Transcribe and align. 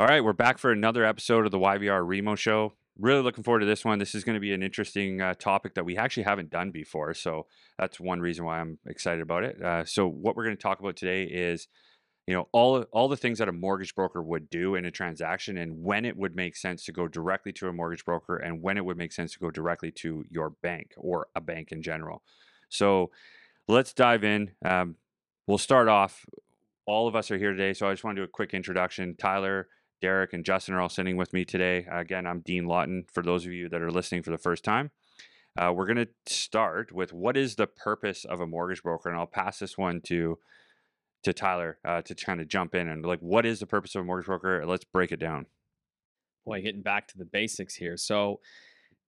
All 0.00 0.06
right, 0.06 0.22
we're 0.22 0.32
back 0.32 0.58
for 0.58 0.70
another 0.70 1.04
episode 1.04 1.44
of 1.44 1.50
the 1.50 1.58
YVR 1.58 2.06
Remo 2.06 2.36
Show. 2.36 2.74
Really 3.00 3.20
looking 3.20 3.42
forward 3.42 3.60
to 3.60 3.66
this 3.66 3.84
one. 3.84 3.98
This 3.98 4.14
is 4.14 4.22
going 4.22 4.34
to 4.34 4.40
be 4.40 4.52
an 4.52 4.62
interesting 4.62 5.20
uh, 5.20 5.34
topic 5.34 5.74
that 5.74 5.84
we 5.84 5.96
actually 5.96 6.22
haven't 6.22 6.50
done 6.50 6.70
before. 6.70 7.14
So 7.14 7.46
that's 7.80 7.98
one 7.98 8.20
reason 8.20 8.44
why 8.44 8.60
I'm 8.60 8.78
excited 8.86 9.20
about 9.20 9.42
it. 9.42 9.60
Uh, 9.60 9.84
so 9.84 10.06
what 10.06 10.36
we're 10.36 10.44
going 10.44 10.56
to 10.56 10.62
talk 10.62 10.78
about 10.78 10.94
today 10.94 11.24
is, 11.24 11.66
you 12.28 12.34
know, 12.34 12.46
all 12.52 12.82
all 12.92 13.08
the 13.08 13.16
things 13.16 13.40
that 13.40 13.48
a 13.48 13.52
mortgage 13.52 13.96
broker 13.96 14.22
would 14.22 14.48
do 14.48 14.76
in 14.76 14.84
a 14.84 14.92
transaction, 14.92 15.58
and 15.58 15.82
when 15.82 16.04
it 16.04 16.16
would 16.16 16.36
make 16.36 16.54
sense 16.54 16.84
to 16.84 16.92
go 16.92 17.08
directly 17.08 17.52
to 17.54 17.66
a 17.66 17.72
mortgage 17.72 18.04
broker, 18.04 18.36
and 18.36 18.62
when 18.62 18.76
it 18.76 18.84
would 18.84 18.98
make 18.98 19.12
sense 19.12 19.32
to 19.32 19.40
go 19.40 19.50
directly 19.50 19.90
to 19.90 20.22
your 20.30 20.50
bank 20.62 20.92
or 20.96 21.26
a 21.34 21.40
bank 21.40 21.72
in 21.72 21.82
general. 21.82 22.22
So 22.68 23.10
let's 23.66 23.92
dive 23.92 24.22
in. 24.22 24.52
Um, 24.64 24.94
we'll 25.48 25.58
start 25.58 25.88
off. 25.88 26.24
All 26.86 27.08
of 27.08 27.16
us 27.16 27.32
are 27.32 27.36
here 27.36 27.50
today, 27.50 27.72
so 27.72 27.88
I 27.88 27.92
just 27.92 28.04
want 28.04 28.14
to 28.14 28.20
do 28.20 28.24
a 28.24 28.28
quick 28.28 28.54
introduction. 28.54 29.16
Tyler, 29.16 29.66
Derek, 30.00 30.32
and 30.32 30.44
Justin 30.44 30.74
are 30.74 30.80
all 30.80 30.88
sitting 30.88 31.16
with 31.16 31.32
me 31.32 31.44
today. 31.44 31.86
Again, 31.90 32.26
I'm 32.26 32.40
Dean 32.40 32.66
Lawton. 32.66 33.04
For 33.12 33.22
those 33.22 33.46
of 33.46 33.52
you 33.52 33.68
that 33.68 33.82
are 33.82 33.90
listening 33.90 34.22
for 34.22 34.30
the 34.30 34.38
first 34.38 34.64
time, 34.64 34.90
uh, 35.56 35.72
we're 35.74 35.86
going 35.86 36.06
to 36.06 36.08
start 36.26 36.92
with 36.92 37.12
what 37.12 37.36
is 37.36 37.56
the 37.56 37.66
purpose 37.66 38.24
of 38.24 38.40
a 38.40 38.46
mortgage 38.46 38.82
broker, 38.82 39.08
and 39.08 39.18
I'll 39.18 39.26
pass 39.26 39.58
this 39.58 39.76
one 39.76 40.00
to 40.02 40.38
to 41.24 41.32
Tyler 41.32 41.78
uh, 41.84 42.00
to 42.02 42.14
kind 42.14 42.40
of 42.40 42.46
jump 42.46 42.76
in 42.76 42.88
and 42.88 43.04
like, 43.04 43.18
what 43.18 43.44
is 43.44 43.58
the 43.58 43.66
purpose 43.66 43.94
of 43.96 44.02
a 44.02 44.04
mortgage 44.04 44.26
broker? 44.26 44.64
Let's 44.64 44.84
break 44.84 45.10
it 45.10 45.18
down. 45.18 45.46
Boy, 46.46 46.62
getting 46.62 46.82
back 46.82 47.08
to 47.08 47.18
the 47.18 47.24
basics 47.24 47.74
here. 47.74 47.96
So, 47.96 48.40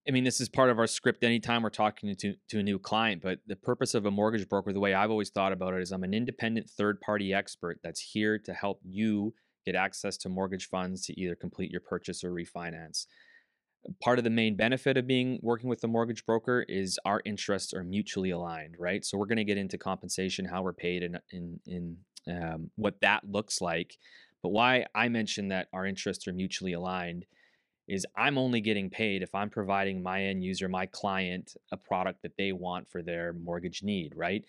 I 0.05 0.11
mean, 0.11 0.25
this 0.25 0.41
is 0.41 0.49
part 0.49 0.69
of 0.69 0.77
our 0.77 0.87
script 0.87 1.23
anytime 1.23 1.63
we're 1.63 1.69
talking 1.69 2.13
to, 2.13 2.35
to 2.49 2.59
a 2.59 2.63
new 2.63 2.79
client, 2.79 3.21
but 3.21 3.39
the 3.47 3.55
purpose 3.55 3.93
of 3.93 4.05
a 4.05 4.11
mortgage 4.11 4.49
broker, 4.49 4.73
the 4.73 4.79
way 4.79 4.93
I've 4.93 5.09
always 5.09 5.29
thought 5.29 5.53
about 5.53 5.73
it 5.73 5.81
is 5.81 5.91
I'm 5.91 6.03
an 6.03 6.13
independent 6.13 6.69
third 6.69 6.99
party 6.99 7.33
expert 7.33 7.79
that's 7.81 8.01
here 8.01 8.37
to 8.39 8.53
help 8.53 8.81
you 8.83 9.33
get 9.65 9.75
access 9.75 10.17
to 10.17 10.29
mortgage 10.29 10.69
funds 10.69 11.05
to 11.05 11.19
either 11.19 11.35
complete 11.35 11.71
your 11.71 11.81
purchase 11.81 12.23
or 12.23 12.31
refinance. 12.31 13.05
Part 14.01 14.19
of 14.19 14.23
the 14.23 14.29
main 14.29 14.55
benefit 14.55 14.97
of 14.97 15.07
being 15.07 15.39
working 15.41 15.69
with 15.69 15.83
a 15.83 15.87
mortgage 15.87 16.25
broker 16.25 16.65
is 16.69 16.99
our 17.03 17.21
interests 17.25 17.73
are 17.73 17.83
mutually 17.83 18.29
aligned, 18.29 18.75
right? 18.77 19.03
So 19.03 19.17
we're 19.17 19.25
going 19.25 19.37
to 19.37 19.43
get 19.43 19.57
into 19.57 19.77
compensation, 19.77 20.45
how 20.45 20.61
we're 20.61 20.73
paid, 20.73 21.03
and 21.03 21.19
in, 21.31 21.59
in, 21.65 21.97
um, 22.27 22.69
what 22.75 23.01
that 23.01 23.23
looks 23.27 23.59
like. 23.59 23.97
But 24.43 24.49
why 24.49 24.85
I 24.93 25.09
mentioned 25.09 25.51
that 25.51 25.67
our 25.73 25.85
interests 25.85 26.27
are 26.27 26.33
mutually 26.33 26.73
aligned 26.73 27.25
is 27.87 28.05
I'm 28.15 28.37
only 28.37 28.61
getting 28.61 28.89
paid 28.89 29.21
if 29.21 29.33
I'm 29.35 29.49
providing 29.49 30.01
my 30.01 30.23
end 30.23 30.43
user, 30.43 30.69
my 30.69 30.85
client, 30.85 31.55
a 31.71 31.77
product 31.77 32.21
that 32.21 32.37
they 32.37 32.51
want 32.51 32.89
for 32.89 33.01
their 33.01 33.33
mortgage 33.33 33.83
need, 33.83 34.13
right? 34.15 34.45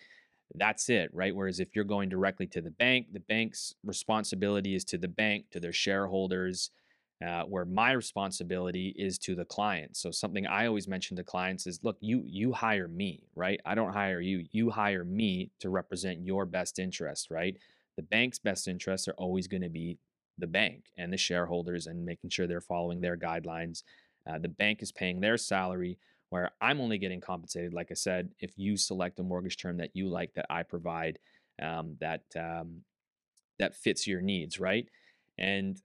That's 0.55 0.89
it, 0.89 1.09
right? 1.13 1.35
Whereas 1.35 1.59
if 1.59 1.75
you're 1.75 1.83
going 1.85 2.09
directly 2.09 2.45
to 2.47 2.61
the 2.61 2.71
bank, 2.71 3.07
the 3.11 3.19
bank's 3.19 3.73
responsibility 3.83 4.75
is 4.75 4.83
to 4.85 4.97
the 4.97 5.07
bank, 5.07 5.45
to 5.51 5.59
their 5.59 5.73
shareholders, 5.73 6.69
uh, 7.25 7.43
where 7.43 7.65
my 7.65 7.91
responsibility 7.93 8.93
is 8.97 9.17
to 9.17 9.33
the 9.33 9.45
client. 9.45 9.95
So 9.95 10.11
something 10.11 10.45
I 10.45 10.67
always 10.67 10.87
mention 10.87 11.17
to 11.17 11.23
clients 11.23 11.65
is, 11.65 11.79
look, 11.83 11.97
you 12.01 12.21
you 12.25 12.51
hire 12.51 12.87
me, 12.87 13.23
right? 13.35 13.59
I 13.65 13.75
don't 13.75 13.93
hire 13.93 14.19
you. 14.19 14.45
You 14.51 14.69
hire 14.69 15.05
me 15.05 15.49
to 15.59 15.69
represent 15.69 16.25
your 16.25 16.45
best 16.45 16.79
interest, 16.79 17.31
right? 17.31 17.55
The 17.95 18.03
bank's 18.03 18.39
best 18.39 18.67
interests 18.67 19.07
are 19.07 19.13
always 19.13 19.47
going 19.47 19.61
to 19.61 19.69
be 19.69 19.97
the 20.37 20.47
bank 20.47 20.85
and 20.97 21.13
the 21.13 21.17
shareholders 21.17 21.87
and 21.87 22.05
making 22.05 22.31
sure 22.31 22.47
they're 22.47 22.61
following 22.61 23.01
their 23.01 23.17
guidelines. 23.17 23.83
Uh, 24.27 24.39
the 24.39 24.49
bank 24.49 24.81
is 24.81 24.91
paying 24.91 25.19
their 25.19 25.37
salary, 25.37 25.97
where 26.33 26.49
I'm 26.59 26.81
only 26.81 26.97
getting 26.97 27.21
compensated, 27.21 27.75
like 27.75 27.89
I 27.91 27.93
said, 27.93 28.29
if 28.39 28.57
you 28.57 28.75
select 28.75 29.19
a 29.19 29.23
mortgage 29.23 29.55
term 29.55 29.77
that 29.77 29.91
you 29.93 30.09
like 30.09 30.33
that 30.33 30.47
I 30.49 30.63
provide 30.63 31.19
um, 31.61 31.95
that 32.01 32.23
um, 32.35 32.81
that 33.59 33.75
fits 33.75 34.07
your 34.07 34.19
needs, 34.19 34.59
right? 34.59 34.87
And 35.37 35.79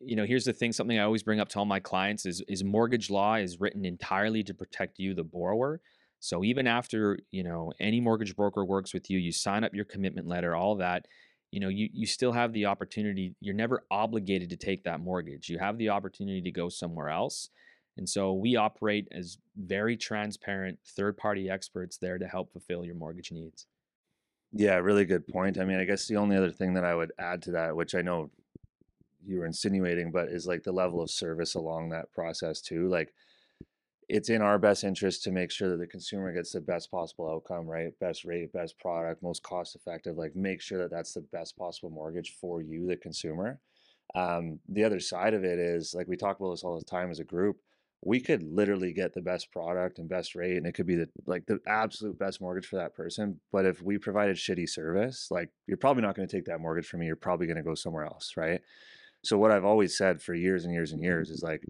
you 0.00 0.14
know, 0.14 0.26
here's 0.26 0.44
the 0.44 0.52
thing: 0.52 0.72
something 0.74 0.98
I 0.98 1.04
always 1.04 1.22
bring 1.22 1.40
up 1.40 1.48
to 1.50 1.58
all 1.58 1.64
my 1.64 1.80
clients 1.80 2.26
is 2.26 2.42
is 2.48 2.62
mortgage 2.62 3.08
law 3.08 3.36
is 3.36 3.58
written 3.58 3.86
entirely 3.86 4.42
to 4.42 4.52
protect 4.52 4.98
you, 4.98 5.14
the 5.14 5.24
borrower. 5.24 5.80
So 6.20 6.44
even 6.44 6.66
after 6.66 7.18
you 7.30 7.42
know 7.42 7.72
any 7.80 7.98
mortgage 7.98 8.36
broker 8.36 8.62
works 8.62 8.92
with 8.92 9.08
you, 9.08 9.18
you 9.18 9.32
sign 9.32 9.64
up 9.64 9.72
your 9.72 9.86
commitment 9.86 10.26
letter, 10.26 10.54
all 10.54 10.76
that. 10.76 11.06
You 11.50 11.60
know, 11.60 11.68
you 11.68 11.88
you 11.94 12.04
still 12.04 12.32
have 12.32 12.52
the 12.52 12.66
opportunity. 12.66 13.36
You're 13.40 13.54
never 13.54 13.84
obligated 13.90 14.50
to 14.50 14.58
take 14.58 14.84
that 14.84 15.00
mortgage. 15.00 15.48
You 15.48 15.58
have 15.60 15.78
the 15.78 15.88
opportunity 15.88 16.42
to 16.42 16.50
go 16.50 16.68
somewhere 16.68 17.08
else. 17.08 17.48
And 17.96 18.08
so 18.08 18.32
we 18.32 18.56
operate 18.56 19.08
as 19.12 19.38
very 19.56 19.96
transparent 19.96 20.78
third 20.84 21.16
party 21.16 21.48
experts 21.48 21.96
there 21.96 22.18
to 22.18 22.26
help 22.26 22.52
fulfill 22.52 22.84
your 22.84 22.96
mortgage 22.96 23.30
needs. 23.30 23.66
Yeah, 24.52 24.76
really 24.76 25.04
good 25.04 25.26
point. 25.26 25.58
I 25.58 25.64
mean, 25.64 25.78
I 25.78 25.84
guess 25.84 26.06
the 26.06 26.16
only 26.16 26.36
other 26.36 26.50
thing 26.50 26.74
that 26.74 26.84
I 26.84 26.94
would 26.94 27.12
add 27.18 27.42
to 27.42 27.52
that, 27.52 27.74
which 27.74 27.94
I 27.94 28.02
know 28.02 28.30
you 29.26 29.38
were 29.38 29.46
insinuating, 29.46 30.10
but 30.10 30.28
is 30.28 30.46
like 30.46 30.62
the 30.62 30.72
level 30.72 31.00
of 31.00 31.10
service 31.10 31.54
along 31.54 31.88
that 31.90 32.12
process 32.12 32.60
too. 32.60 32.88
Like 32.88 33.12
it's 34.08 34.28
in 34.28 34.42
our 34.42 34.58
best 34.58 34.84
interest 34.84 35.22
to 35.24 35.32
make 35.32 35.50
sure 35.50 35.70
that 35.70 35.78
the 35.78 35.86
consumer 35.86 36.32
gets 36.32 36.52
the 36.52 36.60
best 36.60 36.90
possible 36.90 37.30
outcome, 37.30 37.66
right? 37.66 37.98
Best 38.00 38.24
rate, 38.24 38.52
best 38.52 38.78
product, 38.78 39.22
most 39.22 39.42
cost 39.42 39.74
effective. 39.76 40.16
Like 40.16 40.36
make 40.36 40.60
sure 40.60 40.78
that 40.78 40.90
that's 40.90 41.14
the 41.14 41.22
best 41.32 41.56
possible 41.56 41.90
mortgage 41.90 42.36
for 42.40 42.60
you, 42.60 42.86
the 42.86 42.96
consumer. 42.96 43.60
Um, 44.14 44.60
the 44.68 44.84
other 44.84 45.00
side 45.00 45.34
of 45.34 45.44
it 45.44 45.58
is 45.58 45.94
like 45.94 46.06
we 46.06 46.16
talk 46.16 46.38
about 46.38 46.50
this 46.50 46.62
all 46.62 46.78
the 46.78 46.84
time 46.84 47.10
as 47.10 47.20
a 47.20 47.24
group. 47.24 47.56
We 48.06 48.20
could 48.20 48.42
literally 48.42 48.92
get 48.92 49.14
the 49.14 49.22
best 49.22 49.50
product 49.50 49.98
and 49.98 50.08
best 50.08 50.34
rate, 50.34 50.56
and 50.56 50.66
it 50.66 50.72
could 50.72 50.86
be 50.86 50.96
the 50.96 51.08
like 51.26 51.46
the 51.46 51.58
absolute 51.66 52.18
best 52.18 52.40
mortgage 52.40 52.66
for 52.66 52.76
that 52.76 52.94
person. 52.94 53.40
But 53.50 53.64
if 53.64 53.82
we 53.82 53.98
provided 53.98 54.36
shitty 54.36 54.68
service, 54.68 55.28
like 55.30 55.50
you're 55.66 55.76
probably 55.76 56.02
not 56.02 56.14
going 56.14 56.28
to 56.28 56.36
take 56.36 56.44
that 56.46 56.60
mortgage 56.60 56.86
from 56.86 57.00
me. 57.00 57.06
You're 57.06 57.16
probably 57.16 57.46
going 57.46 57.56
to 57.56 57.62
go 57.62 57.74
somewhere 57.74 58.04
else, 58.04 58.34
right? 58.36 58.60
So 59.22 59.38
what 59.38 59.50
I've 59.50 59.64
always 59.64 59.96
said 59.96 60.20
for 60.20 60.34
years 60.34 60.64
and 60.64 60.74
years 60.74 60.92
and 60.92 61.02
years 61.02 61.30
is 61.30 61.42
like 61.42 61.64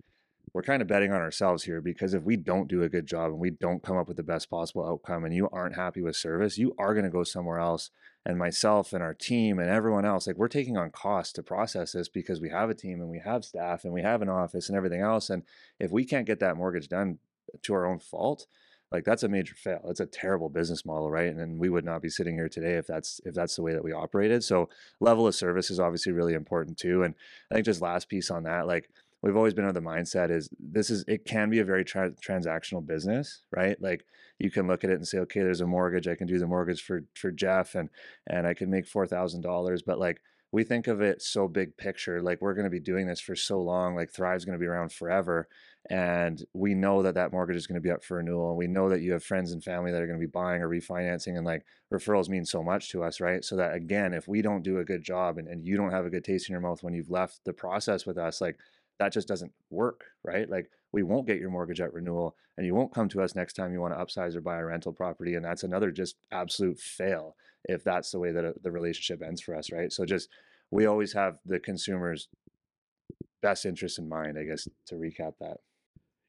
we're 0.55 0.62
kind 0.62 0.83
of 0.83 0.89
betting 0.89 1.12
on 1.12 1.21
ourselves 1.21 1.65
here 1.65 1.81
because 1.81 2.15
if 2.15 2.22
we 2.22 2.37
don't 2.37 2.69
do 2.69 2.83
a 2.83 2.89
good 2.89 3.06
job 3.06 3.31
and 3.31 3.41
we 3.41 3.51
don't 3.51 3.83
come 3.83 3.97
up 3.97 4.09
with 4.09 4.16
the 4.16 4.22
best 4.22 4.49
possible 4.49 4.87
outcome 4.87 5.25
and 5.25 5.34
you 5.34 5.49
aren't 5.53 5.75
happy 5.75 6.01
with 6.01 6.16
service, 6.16 6.59
you 6.59 6.75
are 6.78 6.95
going 6.95 7.05
to 7.05 7.11
go 7.11 7.25
somewhere 7.25 7.59
else. 7.59 7.91
And 8.27 8.39
myself 8.39 8.95
and 8.95 9.03
our 9.03 9.12
team 9.12 9.59
and 9.59 9.69
everyone 9.69 10.07
else, 10.07 10.27
like 10.27 10.37
we're 10.37 10.49
taking 10.49 10.79
on 10.79 10.91
costs 10.91 11.33
to 11.35 11.43
process 11.43 11.93
this 11.93 12.09
because 12.09 12.41
we 12.41 12.49
have 12.49 12.71
a 12.71 12.75
team 12.75 13.03
and 13.03 13.11
we 13.11 13.19
have 13.19 13.45
staff 13.45 13.85
and 13.85 13.93
we 13.93 14.01
have 14.01 14.23
an 14.23 14.31
office 14.31 14.69
and 14.69 14.77
everything 14.77 15.03
else. 15.03 15.29
And 15.29 15.43
if 15.79 15.91
we 15.91 16.07
can't 16.07 16.27
get 16.27 16.41
that 16.41 16.57
mortgage 16.57 16.89
done 16.89 17.19
to 17.63 17.75
our 17.75 17.84
own 17.84 17.99
fault, 17.99 18.47
like 18.95 19.05
that's 19.05 19.25
a 19.25 19.29
major 19.29 19.55
fail. 19.57 19.81
It's 19.89 20.01
a 20.01 20.07
terrible 20.07 20.49
business 20.49 20.87
model, 20.87 21.11
right? 21.11 21.27
And, 21.27 21.41
and 21.41 21.59
we 21.59 21.69
would 21.69 21.84
not 21.84 22.01
be 22.01 22.09
sitting 22.09 22.37
here 22.37 22.49
today 22.49 22.75
if 22.75 22.87
that's 22.87 23.21
if 23.25 23.34
that's 23.34 23.57
the 23.57 23.63
way 23.63 23.73
that 23.73 23.83
we 23.83 23.93
operated. 23.93 24.45
So 24.45 24.69
level 25.01 25.27
of 25.27 25.34
service 25.34 25.71
is 25.71 25.81
obviously 25.81 26.13
really 26.13 26.34
important 26.34 26.79
too. 26.79 27.03
And 27.03 27.15
I 27.51 27.55
think 27.55 27.67
just 27.67 27.83
last 27.83 28.09
piece 28.09 28.31
on 28.31 28.45
that, 28.45 28.69
like 28.69 28.89
we've 29.25 29.37
always 29.37 29.55
been 29.55 29.65
of 29.65 29.73
the 29.73 29.81
mindset 29.81 30.31
is 30.31 30.51
this 30.61 30.91
is 30.91 31.03
it 31.09 31.25
can 31.25 31.49
be 31.49 31.59
a 31.59 31.65
very 31.65 31.83
tra- 31.83 32.12
transactional 32.12 32.87
business, 32.87 33.43
right? 33.51 33.81
Like 33.81 34.05
you 34.39 34.51
can 34.51 34.67
look 34.67 34.85
at 34.85 34.91
it 34.91 34.97
and 34.97 35.09
say, 35.09 35.19
okay, 35.19 35.41
there's 35.41 35.62
a 35.62 35.67
mortgage, 35.67 36.07
I 36.07 36.15
can 36.15 36.27
do 36.27 36.39
the 36.39 36.47
mortgage 36.47 36.83
for 36.83 37.05
for 37.15 37.33
Jeff, 37.33 37.75
and 37.75 37.89
and 38.27 38.47
I 38.47 38.53
can 38.53 38.71
make 38.71 38.87
four 38.87 39.07
thousand 39.07 39.41
dollars, 39.41 39.83
but 39.83 39.99
like 39.99 40.21
we 40.55 40.63
think 40.63 40.87
of 40.87 41.01
it 41.01 41.21
so 41.21 41.49
big 41.49 41.77
picture 41.77 42.23
like 42.23 42.41
we're 42.41 42.55
going 42.55 42.63
to 42.65 42.71
be 42.71 42.79
doing 42.79 43.09
this 43.09 43.21
for 43.21 43.34
so 43.34 43.61
long 43.61 43.97
like 43.97 44.09
thrive's 44.09 44.45
going 44.45 44.57
to 44.57 44.63
be 44.63 44.69
around 44.69 44.93
forever 44.93 45.49
and 45.91 46.45
we 46.55 46.75
know 46.75 47.03
that 47.03 47.17
that 47.17 47.33
mortgage 47.33 47.57
is 47.57 47.67
going 47.67 47.75
to 47.75 47.81
be 47.81 47.91
up 47.91 48.05
for 48.05 48.19
renewal 48.19 48.51
and 48.51 48.57
we 48.57 48.69
know 48.69 48.89
that 48.89 49.01
you 49.01 49.11
have 49.11 49.25
friends 49.25 49.51
and 49.51 49.65
family 49.65 49.91
that 49.91 50.01
are 50.01 50.07
going 50.07 50.19
to 50.19 50.25
be 50.25 50.31
buying 50.31 50.63
or 50.63 50.69
refinancing 50.69 51.37
and 51.37 51.45
like 51.45 51.65
referrals 51.93 52.29
mean 52.29 52.45
so 52.45 52.63
much 52.63 52.89
to 52.93 53.03
us 53.03 53.21
right 53.21 53.45
so 53.45 53.57
that 53.57 53.75
again 53.75 54.15
if 54.15 54.29
we 54.29 54.41
don't 54.43 54.63
do 54.63 54.79
a 54.79 54.84
good 54.84 55.03
job 55.03 55.39
and, 55.39 55.49
and 55.49 55.67
you 55.67 55.77
don't 55.77 55.91
have 55.91 56.07
a 56.07 56.11
good 56.11 56.23
taste 56.23 56.49
in 56.49 56.53
your 56.53 56.61
mouth 56.61 56.84
when 56.84 56.95
you've 56.95 57.11
left 57.11 57.41
the 57.45 57.53
process 57.53 58.07
with 58.07 58.17
us 58.17 58.41
like 58.41 58.57
that 58.99 59.12
just 59.12 59.28
doesn't 59.28 59.53
work 59.71 60.05
right? 60.22 60.49
Like 60.49 60.71
we 60.93 61.03
won't 61.03 61.27
get 61.27 61.41
your 61.41 61.50
mortgage 61.50 61.81
at 61.81 61.93
renewal 61.93 62.37
and 62.56 62.66
you 62.66 62.75
won't 62.75 62.94
come 62.94 63.09
to 63.10 63.22
us 63.22 63.34
next 63.34 63.55
time 63.55 63.72
you 63.72 63.81
want 63.81 63.94
to 63.94 64.05
upsize 64.05 64.37
or 64.37 64.41
buy 64.41 64.59
a 64.59 64.65
rental 64.65 64.93
property 64.93 65.34
and 65.34 65.44
that's 65.44 65.65
another 65.65 65.91
just 65.91 66.16
absolute 66.32 66.78
fail 66.78 67.37
if 67.66 67.83
that's 67.83 68.10
the 68.10 68.19
way 68.19 68.31
that 68.31 68.44
uh, 68.44 68.53
the 68.62 68.71
relationship 68.71 69.22
ends 69.22 69.41
for 69.41 69.54
us 69.54 69.71
right? 69.72 69.93
So 69.93 70.04
just 70.04 70.28
we 70.71 70.87
always 70.87 71.12
have 71.12 71.38
the 71.47 71.59
consumer's 71.59 72.28
best 73.43 73.66
interest 73.66 73.98
in 73.98 74.09
mind 74.09 74.39
i 74.39 74.42
guess 74.42 74.66
to 74.86 74.95
recap 74.95 75.34
that 75.39 75.59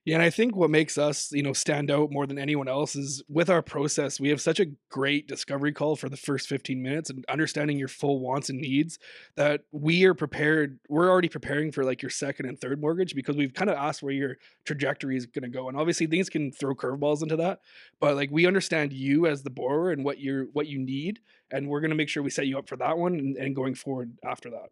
yeah, 0.05 0.15
and 0.15 0.23
I 0.23 0.29
think 0.29 0.55
what 0.55 0.69
makes 0.69 0.99
us, 0.99 1.31
you 1.31 1.41
know, 1.41 1.53
stand 1.53 1.89
out 1.89 2.11
more 2.11 2.27
than 2.27 2.37
anyone 2.37 2.67
else 2.67 2.95
is 2.95 3.23
with 3.27 3.49
our 3.49 3.63
process, 3.63 4.19
we 4.19 4.29
have 4.29 4.39
such 4.39 4.59
a 4.59 4.67
great 4.89 5.27
discovery 5.27 5.73
call 5.73 5.95
for 5.95 6.09
the 6.09 6.17
first 6.17 6.47
15 6.47 6.79
minutes 6.79 7.09
and 7.09 7.25
understanding 7.27 7.79
your 7.79 7.87
full 7.87 8.19
wants 8.19 8.49
and 8.49 8.61
needs 8.61 8.99
that 9.35 9.61
we 9.71 10.05
are 10.05 10.13
prepared, 10.13 10.79
we're 10.89 11.09
already 11.09 11.27
preparing 11.27 11.71
for 11.71 11.83
like 11.83 12.03
your 12.03 12.11
second 12.11 12.45
and 12.45 12.61
third 12.61 12.79
mortgage 12.79 13.15
because 13.15 13.35
we've 13.35 13.55
kind 13.55 13.69
of 13.69 13.77
asked 13.77 14.03
where 14.03 14.13
your 14.13 14.37
trajectory 14.63 15.17
is 15.17 15.25
going 15.25 15.41
to 15.41 15.49
go. 15.49 15.69
And 15.69 15.77
obviously 15.77 16.05
things 16.05 16.29
can 16.29 16.51
throw 16.51 16.75
curveballs 16.75 17.23
into 17.23 17.37
that, 17.37 17.61
but 17.99 18.15
like 18.15 18.29
we 18.31 18.45
understand 18.45 18.93
you 18.93 19.25
as 19.25 19.41
the 19.41 19.49
borrower 19.49 19.89
and 19.89 20.05
what 20.05 20.19
you're 20.19 20.45
what 20.53 20.67
you 20.67 20.77
need 20.77 21.19
and 21.49 21.67
we're 21.67 21.81
going 21.81 21.89
to 21.89 21.95
make 21.95 22.09
sure 22.09 22.21
we 22.21 22.29
set 22.29 22.45
you 22.45 22.59
up 22.59 22.69
for 22.69 22.77
that 22.77 22.97
one 22.97 23.13
and, 23.13 23.37
and 23.37 23.55
going 23.55 23.73
forward 23.73 24.11
after 24.23 24.51
that. 24.51 24.69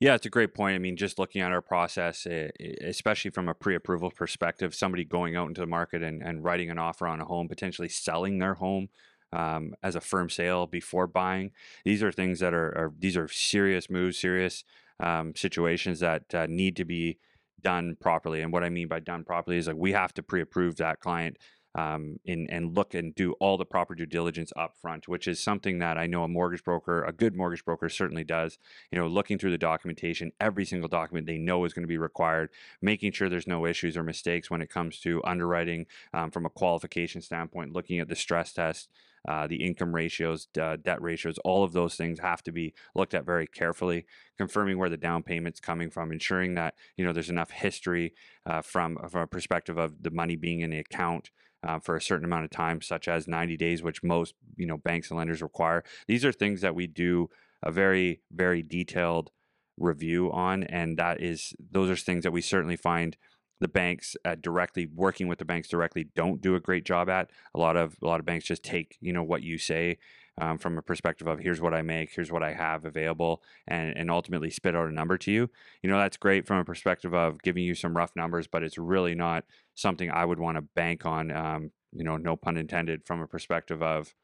Yeah, 0.00 0.14
it's 0.14 0.24
a 0.24 0.30
great 0.30 0.54
point. 0.54 0.74
I 0.74 0.78
mean, 0.78 0.96
just 0.96 1.18
looking 1.18 1.42
at 1.42 1.52
our 1.52 1.60
process, 1.60 2.26
eh, 2.26 2.48
especially 2.80 3.30
from 3.32 3.48
a 3.48 3.54
pre 3.54 3.74
approval 3.74 4.10
perspective, 4.10 4.74
somebody 4.74 5.04
going 5.04 5.36
out 5.36 5.48
into 5.48 5.60
the 5.60 5.66
market 5.66 6.02
and, 6.02 6.22
and 6.22 6.42
writing 6.42 6.70
an 6.70 6.78
offer 6.78 7.06
on 7.06 7.20
a 7.20 7.24
home, 7.26 7.48
potentially 7.48 7.88
selling 7.88 8.38
their 8.38 8.54
home 8.54 8.88
um, 9.32 9.74
as 9.82 9.96
a 9.96 10.00
firm 10.00 10.30
sale 10.30 10.66
before 10.66 11.06
buying, 11.06 11.52
these 11.84 12.02
are 12.02 12.10
things 12.10 12.40
that 12.40 12.54
are, 12.54 12.76
are 12.76 12.92
these 12.98 13.16
are 13.16 13.28
serious 13.28 13.90
moves, 13.90 14.18
serious 14.18 14.64
um, 15.00 15.34
situations 15.36 16.00
that 16.00 16.34
uh, 16.34 16.46
need 16.48 16.76
to 16.76 16.84
be 16.86 17.18
done 17.60 17.94
properly. 18.00 18.40
And 18.40 18.52
what 18.52 18.64
I 18.64 18.70
mean 18.70 18.88
by 18.88 19.00
done 19.00 19.22
properly 19.22 19.58
is 19.58 19.66
like 19.66 19.76
we 19.76 19.92
have 19.92 20.14
to 20.14 20.22
pre-approve 20.22 20.76
that 20.76 21.00
client 21.00 21.36
um, 21.74 22.18
in, 22.24 22.48
and 22.50 22.76
look 22.76 22.94
and 22.94 23.14
do 23.14 23.32
all 23.34 23.56
the 23.56 23.64
proper 23.64 23.94
due 23.94 24.06
diligence 24.06 24.52
up 24.56 24.76
front, 24.80 25.08
which 25.08 25.28
is 25.28 25.40
something 25.40 25.78
that 25.78 25.96
I 25.96 26.06
know 26.06 26.24
a 26.24 26.28
mortgage 26.28 26.64
broker, 26.64 27.04
a 27.04 27.12
good 27.12 27.36
mortgage 27.36 27.64
broker 27.64 27.88
certainly 27.88 28.24
does. 28.24 28.58
You 28.90 28.98
know, 28.98 29.06
looking 29.06 29.38
through 29.38 29.52
the 29.52 29.58
documentation, 29.58 30.32
every 30.40 30.64
single 30.64 30.88
document 30.88 31.26
they 31.26 31.38
know 31.38 31.64
is 31.64 31.72
going 31.72 31.84
to 31.84 31.88
be 31.88 31.98
required, 31.98 32.50
making 32.82 33.12
sure 33.12 33.28
there's 33.28 33.46
no 33.46 33.66
issues 33.66 33.96
or 33.96 34.02
mistakes 34.02 34.50
when 34.50 34.62
it 34.62 34.70
comes 34.70 34.98
to 35.00 35.22
underwriting 35.24 35.86
um, 36.12 36.30
from 36.30 36.46
a 36.46 36.50
qualification 36.50 37.20
standpoint, 37.22 37.72
looking 37.72 38.00
at 38.00 38.08
the 38.08 38.16
stress 38.16 38.52
test, 38.52 38.88
uh, 39.28 39.46
the 39.46 39.64
income 39.64 39.94
ratios, 39.94 40.48
uh, 40.60 40.76
debt 40.76 41.00
ratios, 41.02 41.38
all 41.38 41.62
of 41.62 41.72
those 41.72 41.94
things 41.96 42.20
have 42.20 42.42
to 42.42 42.52
be 42.52 42.74
looked 42.94 43.14
at 43.14 43.26
very 43.26 43.46
carefully. 43.46 44.06
Confirming 44.38 44.78
where 44.78 44.88
the 44.88 44.96
down 44.96 45.22
payment's 45.22 45.60
coming 45.60 45.90
from, 45.90 46.12
ensuring 46.12 46.54
that 46.54 46.74
you 46.96 47.04
know 47.04 47.12
there's 47.12 47.30
enough 47.30 47.50
history 47.50 48.14
uh, 48.46 48.62
from 48.62 48.98
from 49.08 49.22
a 49.22 49.26
perspective 49.26 49.78
of 49.78 50.02
the 50.02 50.10
money 50.10 50.36
being 50.36 50.60
in 50.60 50.70
the 50.70 50.78
account. 50.78 51.30
Uh, 51.62 51.78
for 51.78 51.94
a 51.94 52.00
certain 52.00 52.24
amount 52.24 52.42
of 52.42 52.50
time, 52.50 52.80
such 52.80 53.06
as 53.06 53.28
90 53.28 53.58
days, 53.58 53.82
which 53.82 54.02
most 54.02 54.34
you 54.56 54.64
know 54.64 54.78
banks 54.78 55.10
and 55.10 55.18
lenders 55.18 55.42
require. 55.42 55.84
These 56.08 56.24
are 56.24 56.32
things 56.32 56.62
that 56.62 56.74
we 56.74 56.86
do 56.86 57.28
a 57.62 57.70
very 57.70 58.22
very 58.32 58.62
detailed 58.62 59.30
review 59.76 60.32
on, 60.32 60.62
and 60.64 60.96
that 60.96 61.20
is 61.20 61.52
those 61.70 61.90
are 61.90 61.96
things 61.96 62.22
that 62.22 62.32
we 62.32 62.40
certainly 62.40 62.76
find 62.76 63.18
the 63.60 63.68
banks 63.68 64.16
uh, 64.24 64.36
directly 64.40 64.86
working 64.86 65.28
with 65.28 65.38
the 65.38 65.44
banks 65.44 65.68
directly 65.68 66.08
don't 66.16 66.40
do 66.40 66.54
a 66.54 66.60
great 66.60 66.84
job 66.84 67.08
at. 67.08 67.30
A 67.54 67.58
lot 67.58 67.76
of 67.76 67.96
a 68.02 68.06
lot 68.06 68.20
of 68.20 68.26
banks 68.26 68.46
just 68.46 68.62
take 68.62 68.96
you 69.00 69.12
know 69.12 69.22
what 69.22 69.42
you 69.42 69.58
say 69.58 69.98
um, 70.40 70.58
from 70.58 70.78
a 70.78 70.82
perspective 70.82 71.26
of 71.26 71.40
here's 71.40 71.60
what 71.60 71.74
I 71.74 71.82
make, 71.82 72.10
here's 72.14 72.32
what 72.32 72.42
I 72.42 72.54
have 72.54 72.84
available, 72.84 73.42
and 73.68 73.96
and 73.96 74.10
ultimately 74.10 74.50
spit 74.50 74.74
out 74.74 74.88
a 74.88 74.92
number 74.92 75.18
to 75.18 75.30
you. 75.30 75.50
You 75.82 75.90
know 75.90 75.98
that's 75.98 76.16
great 76.16 76.46
from 76.46 76.58
a 76.58 76.64
perspective 76.64 77.14
of 77.14 77.42
giving 77.42 77.64
you 77.64 77.74
some 77.74 77.96
rough 77.96 78.16
numbers, 78.16 78.46
but 78.46 78.62
it's 78.62 78.78
really 78.78 79.14
not 79.14 79.44
something 79.74 80.10
I 80.10 80.24
would 80.24 80.40
want 80.40 80.56
to 80.56 80.62
bank 80.62 81.04
on. 81.04 81.30
Um, 81.30 81.72
you 81.92 82.04
know, 82.04 82.16
no 82.16 82.36
pun 82.36 82.56
intended, 82.56 83.04
from 83.04 83.20
a 83.20 83.26
perspective 83.26 83.82
of 83.82 84.14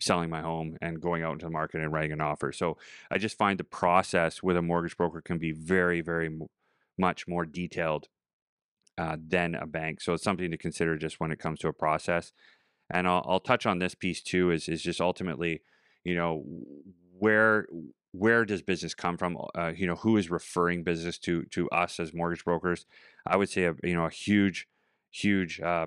selling 0.00 0.30
my 0.30 0.40
home 0.40 0.76
and 0.80 1.00
going 1.00 1.22
out 1.22 1.32
into 1.32 1.46
the 1.46 1.50
market 1.50 1.80
and 1.80 1.92
writing 1.92 2.12
an 2.12 2.20
offer. 2.20 2.50
So 2.50 2.76
I 3.10 3.18
just 3.18 3.38
find 3.38 3.58
the 3.58 3.64
process 3.64 4.42
with 4.42 4.56
a 4.56 4.62
mortgage 4.62 4.96
broker 4.96 5.20
can 5.20 5.38
be 5.38 5.52
very, 5.52 6.00
very 6.00 6.30
much 6.98 7.28
more 7.28 7.44
detailed 7.44 8.08
uh, 8.98 9.16
than 9.26 9.54
a 9.54 9.66
bank. 9.66 10.00
So 10.00 10.14
it's 10.14 10.24
something 10.24 10.50
to 10.50 10.58
consider 10.58 10.96
just 10.96 11.20
when 11.20 11.32
it 11.32 11.38
comes 11.38 11.60
to 11.60 11.68
a 11.68 11.72
process. 11.72 12.32
And 12.90 13.06
I'll, 13.06 13.24
I'll 13.26 13.40
touch 13.40 13.66
on 13.66 13.78
this 13.78 13.94
piece 13.94 14.22
too. 14.22 14.50
Is 14.50 14.68
is 14.68 14.82
just 14.82 15.00
ultimately, 15.00 15.62
you 16.04 16.14
know, 16.14 16.44
where 17.18 17.66
where 18.12 18.44
does 18.44 18.62
business 18.62 18.94
come 18.94 19.16
from? 19.16 19.38
Uh, 19.56 19.72
you 19.74 19.86
know, 19.86 19.96
who 19.96 20.16
is 20.16 20.30
referring 20.30 20.84
business 20.84 21.18
to 21.20 21.44
to 21.44 21.68
us 21.70 21.98
as 21.98 22.12
mortgage 22.12 22.44
brokers? 22.44 22.86
I 23.26 23.36
would 23.36 23.48
say 23.48 23.64
a 23.64 23.74
you 23.82 23.94
know 23.94 24.04
a 24.04 24.10
huge 24.10 24.68
huge 25.10 25.60
uh, 25.60 25.86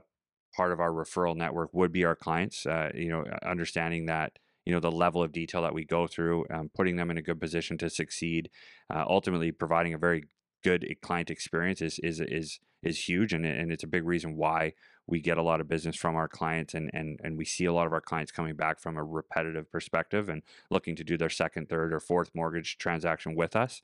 part 0.56 0.72
of 0.72 0.80
our 0.80 0.92
referral 0.92 1.36
network 1.36 1.70
would 1.74 1.92
be 1.92 2.06
our 2.06 2.16
clients. 2.16 2.66
Uh, 2.66 2.90
you 2.96 3.10
know, 3.10 3.26
understanding 3.46 4.08
that 4.08 4.40
you 4.66 4.74
know 4.74 4.80
the 4.80 4.92
level 4.92 5.22
of 5.22 5.32
detail 5.32 5.62
that 5.62 5.74
we 5.74 5.86
go 5.86 6.08
through, 6.08 6.46
um, 6.52 6.72
putting 6.74 6.96
them 6.96 7.12
in 7.12 7.18
a 7.18 7.22
good 7.22 7.40
position 7.40 7.78
to 7.78 7.90
succeed, 7.90 8.50
uh, 8.94 9.04
ultimately 9.08 9.52
providing 9.52 9.94
a 9.94 9.98
very 10.00 10.24
good 10.64 10.84
client 11.02 11.30
experience 11.30 11.82
is 11.82 12.00
is 12.00 12.20
is 12.20 12.60
is 12.86 13.10
huge 13.10 13.34
and, 13.34 13.46
and 13.46 13.72
it's 13.72 13.84
a 13.84 13.88
big 13.88 14.06
reason 14.06 14.38
why 14.38 14.74
we 15.08 15.20
get 15.20 15.38
a 15.38 15.44
lot 15.44 15.62
of 15.62 15.68
business 15.68 15.96
from 15.96 16.16
our 16.16 16.28
clients 16.28 16.74
and, 16.74 16.90
and 16.94 17.20
and 17.24 17.38
we 17.38 17.46
see 17.46 17.66
a 17.66 17.74
lot 17.74 17.86
of 17.86 17.94
our 17.94 18.02
clients 18.02 18.32
coming 18.32 18.56
back 18.56 18.80
from 18.80 18.98
a 18.98 19.04
repetitive 19.04 19.72
perspective 19.72 20.30
and 20.30 20.42
looking 20.70 20.96
to 20.96 21.04
do 21.04 21.18
their 21.18 21.30
second 21.30 21.68
third 21.70 21.94
or 21.94 22.00
fourth 22.00 22.32
mortgage 22.34 22.78
transaction 22.78 23.36
with 23.36 23.56
us. 23.56 23.82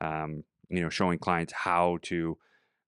Um, 0.00 0.44
you 0.72 0.80
know 0.80 0.88
showing 0.88 1.18
clients 1.18 1.52
how 1.52 1.98
to 2.02 2.38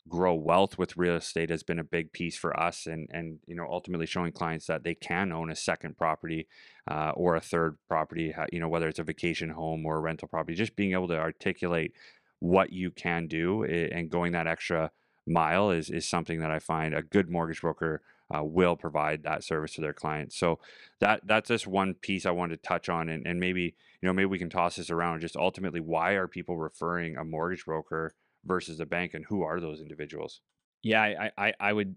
grow 0.09 0.35
wealth 0.35 0.77
with 0.77 0.97
real 0.97 1.17
estate 1.17 1.49
has 1.49 1.63
been 1.63 1.79
a 1.79 1.85
big 1.85 2.13
piece 2.13 2.37
for 2.37 2.59
us 2.59 2.87
and 2.87 3.09
and 3.13 3.39
you 3.47 3.55
know 3.55 3.67
ultimately 3.71 4.07
showing 4.07 4.33
clients 4.33 4.67
that 4.67 4.85
they 4.85 4.95
can 4.95 5.33
own 5.33 5.51
a 5.51 5.57
second 5.57 5.97
property 5.97 6.47
uh, 6.91 7.13
or 7.15 7.37
a 7.37 7.41
third 7.41 7.77
property 7.89 8.35
you 8.53 8.61
know 8.61 8.69
whether 8.69 8.89
it's 8.89 8.99
a 8.99 9.05
vacation 9.05 9.51
home 9.51 9.87
or 9.87 9.97
a 9.97 10.01
rental 10.01 10.29
property 10.29 10.55
just 10.55 10.77
being 10.77 10.93
able 10.93 11.09
to 11.09 11.19
articulate 11.19 11.93
what 12.41 12.73
you 12.73 12.91
can 12.91 13.27
do 13.27 13.65
eh, 13.65 13.89
and 13.93 14.11
going 14.11 14.33
that 14.33 14.47
extra 14.47 14.91
mile 15.27 15.71
is 15.71 15.91
is 15.91 16.09
something 16.09 16.41
that 16.41 16.51
I 16.51 16.59
find 16.59 16.95
a 16.95 17.03
good 17.03 17.31
mortgage 17.31 17.61
broker 17.61 18.03
uh, 18.35 18.43
will 18.43 18.77
provide 18.77 19.23
that 19.23 19.45
service 19.45 19.75
to 19.75 19.81
their 19.81 19.93
clients. 19.93 20.37
So 20.37 20.59
that 21.01 21.21
that's 21.25 21.49
just 21.49 21.67
one 21.67 21.95
piece 21.95 22.27
I 22.27 22.31
wanted 22.31 22.63
to 22.63 22.69
touch 22.69 22.89
on, 22.89 23.09
and, 23.09 23.27
and 23.27 23.39
maybe 23.39 23.75
you 24.03 24.07
know 24.07 24.13
maybe 24.13 24.27
we 24.27 24.39
can 24.39 24.51
toss 24.51 24.77
this 24.77 24.91
around. 24.91 25.21
Just 25.21 25.37
ultimately, 25.37 25.81
why 25.81 26.13
are 26.13 26.29
people 26.29 26.57
referring 26.57 27.17
a 27.17 27.25
mortgage 27.25 27.65
broker 27.65 28.15
versus 28.45 28.81
a 28.81 28.87
bank, 28.87 29.15
and 29.15 29.25
who 29.27 29.43
are 29.43 29.61
those 29.61 29.81
individuals? 29.81 30.41
Yeah, 30.83 31.03
I 31.03 31.31
I, 31.37 31.53
I 31.61 31.73
would 31.73 31.97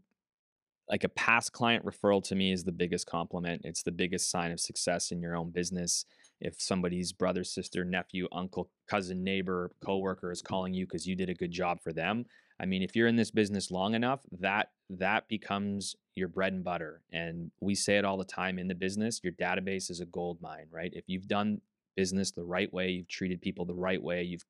like 0.89 1.03
a 1.03 1.09
past 1.09 1.51
client 1.51 1.85
referral 1.85 2.23
to 2.23 2.35
me 2.35 2.51
is 2.51 2.63
the 2.63 2.71
biggest 2.71 3.07
compliment. 3.07 3.61
It's 3.65 3.83
the 3.83 3.91
biggest 3.91 4.29
sign 4.31 4.51
of 4.51 4.59
success 4.59 5.11
in 5.11 5.21
your 5.21 5.35
own 5.35 5.51
business. 5.51 6.05
If 6.39 6.61
somebody's 6.61 7.11
brother, 7.11 7.43
sister, 7.43 7.83
nephew, 7.83 8.27
uncle, 8.31 8.69
cousin, 8.87 9.23
neighbor, 9.23 9.71
coworker 9.83 10.31
is 10.31 10.41
calling 10.41 10.73
you 10.73 10.85
because 10.85 11.05
you 11.05 11.15
did 11.15 11.29
a 11.29 11.33
good 11.33 11.51
job 11.51 11.81
for 11.81 11.91
them, 11.91 12.25
I 12.59 12.65
mean, 12.65 12.81
if 12.81 12.95
you're 12.95 13.07
in 13.07 13.15
this 13.15 13.31
business 13.31 13.69
long 13.69 13.93
enough, 13.93 14.21
that 14.39 14.71
that 14.89 15.27
becomes 15.27 15.95
your 16.15 16.27
bread 16.27 16.53
and 16.53 16.63
butter. 16.63 17.01
And 17.11 17.51
we 17.61 17.75
say 17.75 17.97
it 17.97 18.05
all 18.05 18.17
the 18.17 18.25
time 18.25 18.57
in 18.57 18.67
the 18.67 18.75
business, 18.75 19.21
your 19.23 19.33
database 19.33 19.91
is 19.91 19.99
a 19.99 20.05
gold 20.05 20.41
mine, 20.41 20.65
right? 20.71 20.91
If 20.93 21.05
you've 21.07 21.27
done 21.27 21.61
business 21.95 22.31
the 22.31 22.43
right 22.43 22.71
way, 22.73 22.89
you've 22.89 23.07
treated 23.07 23.41
people 23.41 23.65
the 23.65 23.73
right 23.73 24.01
way, 24.01 24.23
you've 24.23 24.45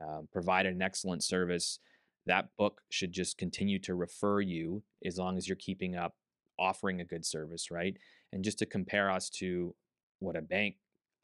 uh, 0.00 0.20
provided 0.32 0.74
an 0.74 0.82
excellent 0.82 1.22
service, 1.24 1.78
that 2.26 2.48
book 2.56 2.82
should 2.90 3.12
just 3.12 3.38
continue 3.38 3.78
to 3.80 3.94
refer 3.94 4.40
you 4.40 4.82
as 5.04 5.18
long 5.18 5.36
as 5.36 5.48
you're 5.48 5.56
keeping 5.56 5.96
up 5.96 6.14
offering 6.58 7.00
a 7.00 7.04
good 7.04 7.26
service, 7.26 7.70
right? 7.70 7.96
And 8.32 8.44
just 8.44 8.58
to 8.58 8.66
compare 8.66 9.10
us 9.10 9.28
to 9.30 9.74
what 10.20 10.36
a 10.36 10.42
bank 10.42 10.76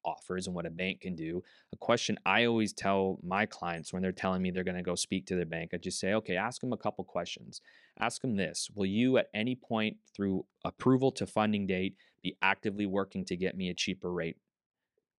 offers 0.09 0.47
and 0.47 0.55
what 0.55 0.67
a 0.67 0.71
bank 0.71 1.01
can 1.01 1.15
do. 1.15 1.43
A 1.73 1.77
question 1.77 2.19
I 2.25 2.45
always 2.45 2.73
tell 2.73 3.19
my 3.23 3.47
clients 3.47 3.93
when 3.93 4.03
they're 4.03 4.13
telling 4.13 4.43
me 4.43 4.51
they're 4.51 4.65
going 4.65 4.77
to 4.77 4.83
go 4.83 4.95
speak 4.95 5.27
to 5.27 5.35
their 5.35 5.45
bank, 5.45 5.71
I 5.73 5.77
just 5.77 6.01
say, 6.01 6.15
okay, 6.15 6.37
ask 6.37 6.61
them 6.61 6.73
a 6.73 6.77
couple 6.77 7.05
questions. 7.05 7.61
Ask 8.01 8.23
them 8.23 8.37
this 8.37 8.69
Will 8.75 8.87
you 8.87 9.19
at 9.19 9.29
any 9.35 9.55
point 9.55 9.97
through 10.15 10.45
approval 10.65 11.11
to 11.13 11.27
funding 11.27 11.67
date 11.67 11.97
be 12.23 12.37
actively 12.43 12.87
working 12.87 13.25
to 13.27 13.37
get 13.37 13.57
me 13.57 13.69
a 13.69 13.75
cheaper 13.75 14.13
rate 14.13 14.37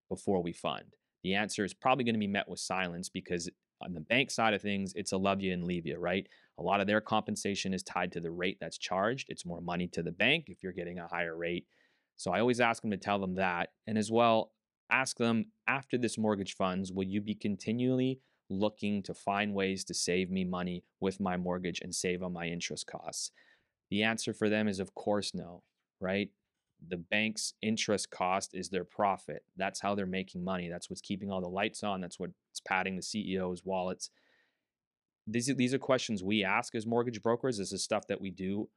before 0.09 0.41
we 0.41 0.53
fund? 0.53 0.95
The 1.23 1.35
answer 1.35 1.65
is 1.65 1.73
probably 1.73 2.05
going 2.05 2.15
to 2.15 2.19
be 2.19 2.27
met 2.27 2.49
with 2.49 2.59
silence 2.59 3.09
because 3.09 3.49
on 3.81 3.93
the 3.93 3.99
bank 4.01 4.31
side 4.31 4.53
of 4.53 4.61
things, 4.61 4.93
it's 4.95 5.11
a 5.11 5.17
love 5.17 5.41
you 5.41 5.53
and 5.53 5.63
leave 5.63 5.85
you, 5.85 5.97
right? 5.97 6.27
A 6.57 6.63
lot 6.63 6.81
of 6.81 6.87
their 6.87 7.01
compensation 7.01 7.73
is 7.73 7.83
tied 7.83 8.11
to 8.13 8.19
the 8.19 8.31
rate 8.31 8.57
that's 8.59 8.77
charged. 8.77 9.29
It's 9.29 9.45
more 9.45 9.61
money 9.61 9.87
to 9.89 10.03
the 10.03 10.11
bank 10.11 10.45
if 10.47 10.63
you're 10.63 10.73
getting 10.73 10.99
a 10.99 11.07
higher 11.07 11.35
rate. 11.35 11.65
So 12.17 12.31
I 12.31 12.41
always 12.41 12.59
ask 12.59 12.81
them 12.81 12.91
to 12.91 12.97
tell 12.97 13.19
them 13.19 13.35
that. 13.35 13.69
And 13.87 13.97
as 13.97 14.11
well, 14.11 14.51
ask 14.91 15.17
them 15.17 15.45
after 15.67 15.97
this 15.97 16.17
mortgage 16.17 16.55
funds, 16.55 16.91
will 16.91 17.05
you 17.05 17.21
be 17.21 17.35
continually 17.35 18.19
looking 18.49 19.03
to 19.03 19.13
find 19.13 19.53
ways 19.53 19.83
to 19.85 19.93
save 19.93 20.31
me 20.31 20.43
money 20.43 20.83
with 20.99 21.19
my 21.19 21.37
mortgage 21.37 21.81
and 21.81 21.93
save 21.93 22.23
on 22.23 22.33
my 22.33 22.45
interest 22.45 22.87
costs? 22.87 23.31
The 23.89 24.03
answer 24.03 24.33
for 24.33 24.49
them 24.49 24.67
is, 24.67 24.79
of 24.79 24.93
course, 24.95 25.33
no, 25.33 25.63
right? 25.99 26.29
The 26.87 26.97
bank's 26.97 27.53
interest 27.61 28.09
cost 28.09 28.55
is 28.55 28.69
their 28.69 28.83
profit. 28.83 29.43
That's 29.57 29.81
how 29.81 29.95
they're 29.95 30.05
making 30.05 30.43
money. 30.43 30.69
That's 30.69 30.89
what's 30.89 31.01
keeping 31.01 31.31
all 31.31 31.41
the 31.41 31.47
lights 31.47 31.83
on. 31.83 32.01
That's 32.01 32.19
what's 32.19 32.33
padding 32.65 32.95
the 32.95 33.01
CEO's 33.01 33.65
wallets. 33.65 34.11
These 35.27 35.49
are, 35.49 35.53
these 35.53 35.73
are 35.73 35.79
questions 35.79 36.23
we 36.23 36.43
ask 36.43 36.73
as 36.75 36.85
mortgage 36.85 37.21
brokers. 37.21 37.57
This 37.57 37.71
is 37.71 37.83
stuff 37.83 38.07
that 38.07 38.21
we 38.21 38.31
do 38.31 38.69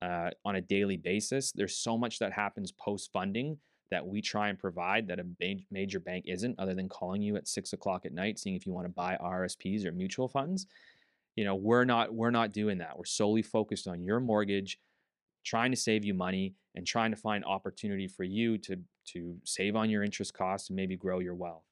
uh, 0.00 0.30
on 0.44 0.56
a 0.56 0.60
daily 0.60 0.96
basis. 0.96 1.52
There's 1.52 1.76
so 1.76 1.98
much 1.98 2.18
that 2.20 2.32
happens 2.32 2.72
post 2.72 3.10
funding 3.12 3.58
that 3.90 4.06
we 4.06 4.20
try 4.20 4.48
and 4.48 4.58
provide 4.58 5.06
that 5.08 5.18
a 5.18 5.26
major 5.70 6.00
bank 6.00 6.24
isn't, 6.26 6.58
other 6.58 6.74
than 6.74 6.88
calling 6.88 7.22
you 7.22 7.36
at 7.36 7.48
six 7.48 7.72
o'clock 7.72 8.04
at 8.04 8.12
night, 8.12 8.38
seeing 8.38 8.56
if 8.56 8.66
you 8.66 8.72
want 8.72 8.86
to 8.86 8.92
buy 8.92 9.16
RSPs 9.20 9.84
or 9.84 9.92
mutual 9.92 10.28
funds. 10.28 10.66
You 11.36 11.44
know, 11.44 11.54
we're 11.54 11.84
not 11.84 12.12
we're 12.12 12.30
not 12.30 12.52
doing 12.52 12.78
that. 12.78 12.98
We're 12.98 13.04
solely 13.04 13.42
focused 13.42 13.86
on 13.86 14.02
your 14.02 14.20
mortgage, 14.20 14.78
trying 15.44 15.70
to 15.70 15.76
save 15.76 16.04
you 16.04 16.14
money 16.14 16.54
and 16.74 16.86
trying 16.86 17.10
to 17.10 17.16
find 17.16 17.44
opportunity 17.44 18.08
for 18.08 18.24
you 18.24 18.58
to 18.58 18.78
to 19.12 19.36
save 19.44 19.76
on 19.76 19.88
your 19.88 20.02
interest 20.02 20.34
costs 20.34 20.68
and 20.68 20.76
maybe 20.76 20.96
grow 20.96 21.20
your 21.20 21.34
wealth. 21.34 21.67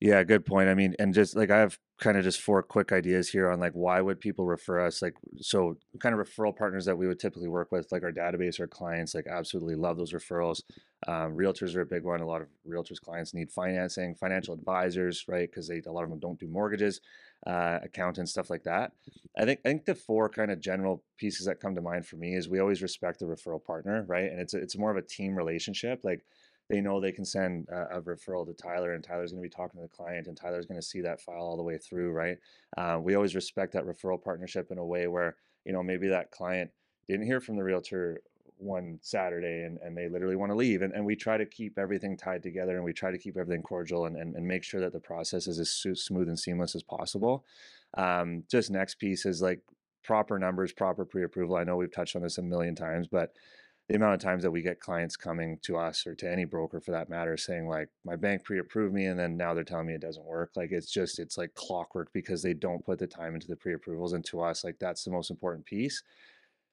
Yeah, 0.00 0.22
good 0.24 0.44
point. 0.44 0.68
I 0.68 0.74
mean, 0.74 0.94
and 0.98 1.14
just 1.14 1.34
like 1.36 1.50
I 1.50 1.58
have 1.58 1.78
kind 1.98 2.18
of 2.18 2.24
just 2.24 2.42
four 2.42 2.62
quick 2.62 2.92
ideas 2.92 3.30
here 3.30 3.50
on 3.50 3.58
like 3.58 3.72
why 3.72 3.98
would 3.98 4.20
people 4.20 4.44
refer 4.44 4.84
us 4.84 5.00
like 5.00 5.14
so 5.40 5.78
kind 6.00 6.14
of 6.14 6.20
referral 6.20 6.54
partners 6.54 6.84
that 6.84 6.98
we 6.98 7.06
would 7.06 7.18
typically 7.18 7.48
work 7.48 7.72
with 7.72 7.90
like 7.90 8.02
our 8.02 8.12
database 8.12 8.60
our 8.60 8.66
clients 8.66 9.14
like 9.14 9.26
absolutely 9.26 9.74
love 9.74 9.96
those 9.96 10.12
referrals 10.12 10.60
um, 11.08 11.34
realtors 11.34 11.74
are 11.74 11.80
a 11.80 11.86
big 11.86 12.04
one 12.04 12.20
a 12.20 12.26
lot 12.26 12.42
of 12.42 12.48
realtors 12.68 13.00
clients 13.00 13.32
need 13.32 13.50
financing 13.50 14.14
financial 14.14 14.52
advisors 14.52 15.24
right 15.26 15.48
because 15.50 15.66
they 15.68 15.80
a 15.86 15.90
lot 15.90 16.04
of 16.04 16.10
them 16.10 16.18
don't 16.18 16.38
do 16.38 16.46
mortgages 16.46 17.00
uh, 17.46 17.78
accountants 17.82 18.30
stuff 18.32 18.50
like 18.50 18.64
that 18.64 18.92
i 19.38 19.44
think 19.46 19.60
i 19.64 19.68
think 19.68 19.86
the 19.86 19.94
four 19.94 20.28
kind 20.28 20.50
of 20.50 20.60
general 20.60 21.02
pieces 21.16 21.46
that 21.46 21.60
come 21.60 21.74
to 21.74 21.80
mind 21.80 22.04
for 22.06 22.16
me 22.16 22.34
is 22.34 22.46
we 22.48 22.58
always 22.58 22.82
respect 22.82 23.20
the 23.20 23.24
referral 23.24 23.62
partner 23.64 24.04
right 24.08 24.30
and 24.30 24.38
it's 24.40 24.52
a, 24.52 24.58
it's 24.58 24.76
more 24.76 24.90
of 24.90 24.96
a 24.96 25.02
team 25.02 25.34
relationship 25.34 26.00
like 26.04 26.24
they 26.68 26.80
know 26.80 27.00
they 27.00 27.12
can 27.12 27.24
send 27.24 27.68
a, 27.68 27.98
a 27.98 28.02
referral 28.02 28.46
to 28.46 28.52
Tyler, 28.52 28.94
and 28.94 29.04
Tyler's 29.04 29.32
going 29.32 29.42
to 29.42 29.48
be 29.48 29.54
talking 29.54 29.80
to 29.80 29.86
the 29.86 29.96
client, 29.96 30.26
and 30.26 30.36
Tyler's 30.36 30.66
going 30.66 30.80
to 30.80 30.86
see 30.86 31.00
that 31.02 31.20
file 31.20 31.42
all 31.42 31.56
the 31.56 31.62
way 31.62 31.78
through, 31.78 32.10
right? 32.10 32.38
Uh, 32.76 32.98
we 33.00 33.14
always 33.14 33.34
respect 33.34 33.72
that 33.72 33.86
referral 33.86 34.22
partnership 34.22 34.70
in 34.70 34.78
a 34.78 34.84
way 34.84 35.06
where 35.06 35.36
you 35.64 35.72
know 35.72 35.82
maybe 35.82 36.08
that 36.08 36.30
client 36.30 36.70
didn't 37.08 37.26
hear 37.26 37.40
from 37.40 37.56
the 37.56 37.62
realtor 37.62 38.20
one 38.58 38.98
Saturday 39.02 39.62
and, 39.64 39.78
and 39.82 39.96
they 39.96 40.08
literally 40.08 40.36
want 40.36 40.50
to 40.50 40.56
leave. 40.56 40.82
And, 40.82 40.92
and 40.94 41.04
we 41.04 41.14
try 41.14 41.36
to 41.36 41.44
keep 41.44 41.78
everything 41.78 42.16
tied 42.16 42.42
together 42.42 42.76
and 42.76 42.84
we 42.84 42.92
try 42.92 43.10
to 43.10 43.18
keep 43.18 43.36
everything 43.36 43.62
cordial 43.62 44.06
and, 44.06 44.16
and, 44.16 44.34
and 44.34 44.46
make 44.46 44.64
sure 44.64 44.80
that 44.80 44.92
the 44.92 45.00
process 45.00 45.46
is 45.46 45.58
as 45.58 45.70
smooth 45.70 46.28
and 46.28 46.38
seamless 46.38 46.74
as 46.74 46.82
possible. 46.82 47.44
Um, 47.96 48.44
just 48.50 48.70
next 48.70 48.96
piece 48.96 49.26
is 49.26 49.42
like 49.42 49.60
proper 50.02 50.38
numbers, 50.38 50.72
proper 50.72 51.04
pre 51.04 51.24
approval. 51.24 51.56
I 51.56 51.64
know 51.64 51.76
we've 51.76 51.92
touched 51.92 52.16
on 52.16 52.22
this 52.22 52.38
a 52.38 52.42
million 52.42 52.74
times, 52.74 53.06
but 53.08 53.34
the 53.88 53.94
amount 53.94 54.14
of 54.14 54.20
times 54.20 54.42
that 54.42 54.50
we 54.50 54.62
get 54.62 54.80
clients 54.80 55.16
coming 55.16 55.58
to 55.62 55.76
us 55.76 56.06
or 56.06 56.14
to 56.16 56.30
any 56.30 56.44
broker 56.44 56.80
for 56.80 56.90
that 56.90 57.08
matter 57.08 57.36
saying 57.36 57.68
like 57.68 57.88
my 58.04 58.16
bank 58.16 58.42
pre-approved 58.44 58.92
me 58.92 59.06
and 59.06 59.18
then 59.18 59.36
now 59.36 59.54
they're 59.54 59.62
telling 59.62 59.86
me 59.86 59.94
it 59.94 60.00
doesn't 60.00 60.26
work. 60.26 60.50
Like 60.56 60.72
it's 60.72 60.90
just 60.90 61.20
it's 61.20 61.38
like 61.38 61.54
clockwork 61.54 62.12
because 62.12 62.42
they 62.42 62.52
don't 62.52 62.84
put 62.84 62.98
the 62.98 63.06
time 63.06 63.34
into 63.34 63.46
the 63.46 63.56
pre-approvals 63.56 64.12
and 64.12 64.24
to 64.26 64.40
us 64.40 64.64
like 64.64 64.78
that's 64.80 65.04
the 65.04 65.12
most 65.12 65.30
important 65.30 65.66
piece. 65.66 66.02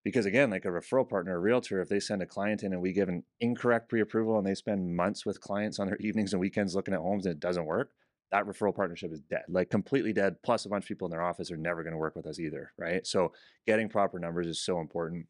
Because 0.03 0.25
again 0.25 0.49
like 0.49 0.65
a 0.65 0.69
referral 0.69 1.07
partner 1.07 1.35
a 1.35 1.39
realtor 1.39 1.81
if 1.81 1.89
they 1.89 1.99
send 1.99 2.23
a 2.23 2.25
client 2.25 2.63
in 2.63 2.73
and 2.73 2.81
we 2.81 2.93
give 2.93 3.09
an 3.09 3.23
incorrect 3.41 3.89
pre-approval 3.89 4.39
and 4.39 4.47
they 4.47 4.55
spend 4.55 4.95
months 4.95 5.23
with 5.23 5.39
clients 5.39 5.79
on 5.79 5.87
their 5.87 5.97
evenings 5.99 6.33
and 6.33 6.39
weekends 6.39 6.75
looking 6.75 6.95
at 6.95 6.99
homes 6.99 7.27
and 7.27 7.33
it 7.33 7.39
doesn't 7.39 7.65
work 7.65 7.91
that 8.31 8.47
referral 8.47 8.75
partnership 8.75 9.13
is 9.13 9.21
dead 9.29 9.43
like 9.47 9.69
completely 9.69 10.11
dead 10.11 10.35
plus 10.41 10.65
a 10.65 10.69
bunch 10.69 10.83
of 10.83 10.87
people 10.87 11.05
in 11.05 11.11
their 11.11 11.21
office 11.21 11.51
are 11.51 11.57
never 11.57 11.83
going 11.83 11.93
to 11.93 11.99
work 11.99 12.15
with 12.15 12.25
us 12.25 12.39
either 12.39 12.71
right? 12.79 13.05
So 13.05 13.33
getting 13.67 13.87
proper 13.87 14.17
numbers 14.17 14.47
is 14.47 14.59
so 14.59 14.79
important. 14.79 15.27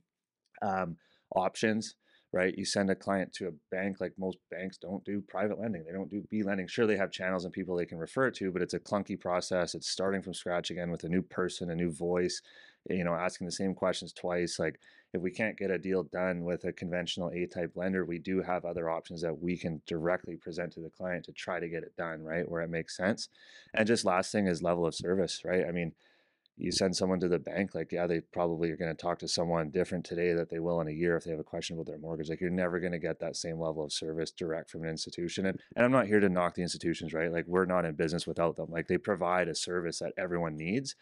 Um, 0.61 0.95
options 1.35 1.95
right? 2.33 2.57
You 2.57 2.65
send 2.65 2.89
a 2.89 2.95
client 2.95 3.31
to 3.33 3.47
a 3.47 3.51
bank, 3.69 4.01
like 4.01 4.13
most 4.17 4.39
banks 4.49 4.77
don't 4.77 5.05
do 5.05 5.21
private 5.21 5.59
lending. 5.59 5.85
They 5.85 5.93
don't 5.93 6.09
do 6.09 6.25
B 6.31 6.41
lending. 6.41 6.67
Sure, 6.67 6.87
they 6.87 6.97
have 6.97 7.11
channels 7.11 7.45
and 7.45 7.53
people 7.53 7.75
they 7.75 7.85
can 7.85 7.99
refer 7.99 8.31
to, 8.31 8.51
but 8.51 8.63
it's 8.63 8.73
a 8.73 8.79
clunky 8.79 9.17
process. 9.17 9.75
It's 9.75 9.87
starting 9.87 10.23
from 10.23 10.33
scratch 10.33 10.71
again 10.71 10.89
with 10.89 11.03
a 11.03 11.09
new 11.09 11.21
person, 11.21 11.69
a 11.69 11.75
new 11.75 11.91
voice, 11.91 12.41
you 12.89 13.03
know, 13.03 13.13
asking 13.13 13.45
the 13.45 13.51
same 13.51 13.75
questions 13.75 14.11
twice. 14.11 14.57
Like, 14.57 14.79
if 15.13 15.21
we 15.21 15.29
can't 15.29 15.55
get 15.55 15.69
a 15.69 15.77
deal 15.77 16.01
done 16.01 16.43
with 16.43 16.65
a 16.65 16.73
conventional 16.73 17.29
A 17.29 17.45
type 17.45 17.73
lender, 17.75 18.03
we 18.03 18.17
do 18.17 18.41
have 18.41 18.65
other 18.65 18.89
options 18.89 19.21
that 19.21 19.39
we 19.39 19.55
can 19.55 19.79
directly 19.85 20.35
present 20.35 20.73
to 20.73 20.79
the 20.79 20.89
client 20.89 21.25
to 21.25 21.31
try 21.33 21.59
to 21.59 21.69
get 21.69 21.83
it 21.83 21.95
done, 21.95 22.23
right? 22.23 22.49
Where 22.49 22.63
it 22.63 22.71
makes 22.71 22.97
sense. 22.97 23.29
And 23.75 23.85
just 23.85 24.05
last 24.05 24.31
thing 24.31 24.47
is 24.47 24.63
level 24.63 24.87
of 24.87 24.95
service, 24.95 25.43
right? 25.45 25.65
I 25.67 25.71
mean, 25.71 25.93
you 26.55 26.71
send 26.71 26.95
someone 26.95 27.19
to 27.19 27.27
the 27.27 27.39
bank, 27.39 27.73
like, 27.73 27.91
yeah, 27.91 28.05
they 28.05 28.19
probably 28.19 28.69
are 28.69 28.77
going 28.77 28.95
to 28.95 29.01
talk 29.01 29.19
to 29.19 29.27
someone 29.27 29.71
different 29.71 30.05
today 30.05 30.33
that 30.33 30.49
they 30.49 30.59
will 30.59 30.81
in 30.81 30.87
a 30.87 30.91
year 30.91 31.17
if 31.17 31.23
they 31.23 31.31
have 31.31 31.39
a 31.39 31.43
question 31.43 31.75
about 31.75 31.87
their 31.87 31.97
mortgage. 31.97 32.29
Like, 32.29 32.41
you're 32.41 32.49
never 32.51 32.79
going 32.79 32.91
to 32.91 32.99
get 32.99 33.19
that 33.19 33.35
same 33.35 33.59
level 33.59 33.83
of 33.83 33.91
service 33.91 34.31
direct 34.31 34.69
from 34.69 34.83
an 34.83 34.89
institution. 34.89 35.47
And, 35.47 35.59
and 35.75 35.83
I'm 35.83 35.91
not 35.91 36.07
here 36.07 36.19
to 36.19 36.29
knock 36.29 36.53
the 36.53 36.61
institutions, 36.61 37.13
right? 37.13 37.31
Like, 37.31 37.47
we're 37.47 37.65
not 37.65 37.85
in 37.85 37.95
business 37.95 38.27
without 38.27 38.55
them. 38.55 38.69
Like, 38.69 38.87
they 38.87 38.97
provide 38.97 39.47
a 39.47 39.55
service 39.55 39.99
that 39.99 40.13
everyone 40.17 40.55
needs. 40.55 40.95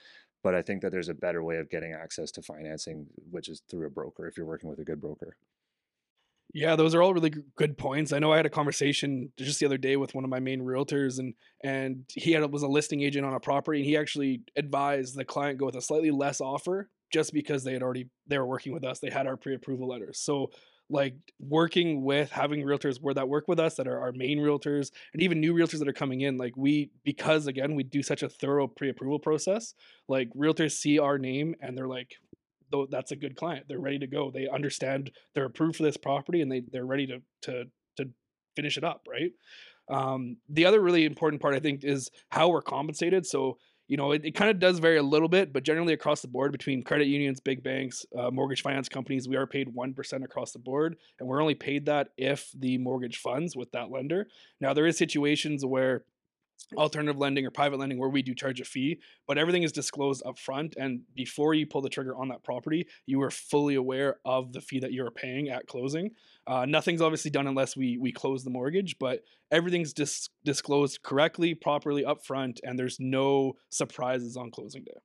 But 0.44 0.56
I 0.56 0.62
think 0.64 0.82
that 0.82 0.92
there's 0.92 1.10
a 1.10 1.14
better 1.14 1.44
way 1.44 1.58
of 1.58 1.70
getting 1.70 1.94
access 1.94 2.32
to 2.32 2.42
financing, 2.42 3.06
which 3.30 3.48
is 3.48 3.62
through 3.70 3.86
a 3.86 3.92
broker 3.92 4.28
if 4.28 4.38
you're 4.38 4.46
working 4.46 4.70
with 4.70 4.80
a 4.80 4.84
good 4.84 5.00
broker. 5.00 5.36
Yeah, 6.54 6.76
those 6.76 6.94
are 6.94 7.02
all 7.02 7.14
really 7.14 7.34
good 7.56 7.78
points. 7.78 8.12
I 8.12 8.20
know 8.20 8.34
I 8.34 8.38
had 8.38 8.46
a 8.46 8.50
conversation 8.50 9.32
just 9.38 9.60
the 9.60 9.66
other 9.66 9.78
day 9.78 9.96
with 9.96 10.14
one 10.14 10.26
of 10.26 10.30
my 10.30 10.40
main 10.40 10.62
realtors, 10.62 11.18
and 11.20 11.34
and 11.64 12.04
he 12.14 12.34
had 12.34 12.52
was 12.52 12.64
a 12.64 12.68
listing 12.68 13.02
agent 13.02 13.26
on 13.26 13.34
a 13.34 13.40
property, 13.40 13.80
and 13.80 13.86
he 13.88 13.96
actually 13.96 14.42
advised 14.58 15.16
the 15.16 15.24
client 15.24 15.60
go 15.60 15.68
with 15.68 15.76
a 15.76 15.82
slightly 15.82 16.12
less 16.12 16.42
offer 16.42 16.90
just 17.14 17.34
because 17.34 17.64
they 17.64 17.74
had 17.74 17.84
already 17.84 18.08
they 18.28 18.38
were 18.38 18.46
working 18.46 18.74
with 18.74 18.84
us. 18.84 19.00
They 19.00 19.10
had 19.10 19.28
our 19.28 19.38
pre-approval 19.38 19.88
letters. 19.88 20.20
So 20.20 20.52
like 20.90 21.16
working 21.40 22.04
with 22.04 22.30
having 22.32 22.66
realtors 22.66 22.98
where 23.02 23.14
that 23.14 23.30
work 23.30 23.48
with 23.48 23.60
us 23.60 23.76
that 23.76 23.88
are 23.88 24.00
our 24.02 24.12
main 24.12 24.40
realtors 24.40 24.92
and 25.14 25.22
even 25.22 25.40
new 25.40 25.54
realtors 25.54 25.80
that 25.80 25.88
are 25.88 25.94
coming 25.94 26.20
in 26.20 26.38
like 26.38 26.52
we 26.58 26.90
because 27.06 27.48
again 27.48 27.76
we 27.76 27.84
do 27.84 28.04
such 28.04 28.24
a 28.24 28.28
thorough 28.30 28.68
pre-approval 28.68 29.18
process 29.18 29.74
like 30.10 30.28
realtors 30.36 30.74
see 30.74 31.00
our 31.00 31.18
name 31.18 31.56
and 31.62 31.78
they're 31.78 31.88
like 31.88 32.16
that's 32.90 33.12
a 33.12 33.16
good 33.16 33.36
client. 33.36 33.66
They're 33.68 33.80
ready 33.80 34.00
to 34.00 34.08
go. 34.08 34.32
They 34.32 34.48
understand 34.48 35.12
they're 35.34 35.46
approved 35.46 35.78
for 35.78 35.84
this 35.84 35.98
property 35.98 36.42
and 36.42 36.52
they 36.52 36.62
they're 36.72 36.86
ready 36.86 37.08
to 37.08 37.22
to 37.44 37.66
to 37.98 38.10
finish 38.56 38.78
it 38.78 38.84
up, 38.84 39.08
right? 39.10 39.32
Um, 39.90 40.38
the 40.50 40.66
other 40.66 40.80
really 40.80 41.06
important 41.06 41.42
part 41.42 41.56
I 41.56 41.60
think 41.60 41.84
is 41.84 42.10
how 42.30 42.50
we're 42.50 42.62
compensated. 42.62 43.26
So 43.26 43.58
you 43.92 43.98
know, 43.98 44.14
it, 44.14 44.24
it 44.24 44.36
kind 44.36 44.50
of 44.50 44.58
does 44.58 44.80
vary 44.80 44.96
a 44.96 45.04
little 45.04 45.28
bit, 45.28 45.52
but 45.52 45.64
generally 45.64 45.92
across 45.92 46.22
the 46.22 46.30
board 46.30 46.54
between 46.54 46.82
credit 46.82 47.08
unions, 47.08 47.42
big 47.42 47.62
banks, 47.62 48.06
uh, 48.18 48.32
mortgage 48.32 48.62
finance 48.62 48.88
companies, 48.88 49.28
we 49.28 49.36
are 49.36 49.46
paid 49.46 49.68
1% 49.68 50.24
across 50.24 50.54
the 50.54 50.60
board. 50.60 50.96
And 51.20 51.28
we're 51.28 51.42
only 51.42 51.56
paid 51.56 51.88
that 51.88 52.08
if 52.16 52.50
the 52.58 52.78
mortgage 52.78 53.18
funds 53.18 53.54
with 53.54 53.70
that 53.74 53.92
lender. 53.92 54.28
Now, 54.62 54.74
there 54.74 54.88
is 54.88 54.98
situations 54.98 55.66
where 55.66 56.06
alternative 56.78 57.18
lending 57.18 57.46
or 57.46 57.52
private 57.52 57.80
lending 57.80 58.00
where 58.00 58.10
we 58.10 58.22
do 58.22 58.34
charge 58.34 58.62
a 58.62 58.66
fee 58.66 59.00
but 59.28 59.38
everything 59.38 59.64
is 59.64 59.72
disclosed 59.72 60.24
up 60.26 60.38
front 60.38 60.76
and 60.78 61.02
before 61.16 61.54
you 61.54 61.68
pull 61.68 61.82
the 61.82 61.90
trigger 61.90 62.16
on 62.16 62.30
that 62.30 62.44
property 62.44 62.88
you 63.06 63.22
are 63.22 63.32
fully 63.32 63.76
aware 63.76 64.18
of 64.24 64.54
the 64.54 64.62
fee 64.62 64.80
that 64.80 64.94
you're 64.94 65.12
paying 65.12 65.50
at 65.50 65.68
closing 65.68 66.12
uh, 66.48 66.66
nothing's 66.66 67.02
obviously 67.02 67.30
done 67.30 67.48
unless 67.48 67.76
we 67.76 67.98
we 67.98 68.12
close 68.12 68.44
the 68.44 68.50
mortgage 68.50 68.98
but 69.00 69.22
everything's 69.52 69.94
dis- 69.94 70.30
disclosed 70.46 71.02
correctly 71.04 71.54
properly 71.54 72.06
up 72.06 72.26
front 72.26 72.60
and 72.64 72.80
there's 72.80 72.98
no 73.00 73.54
surprises 73.70 74.38
on 74.38 74.50
closing 74.50 74.84
day 74.84 75.00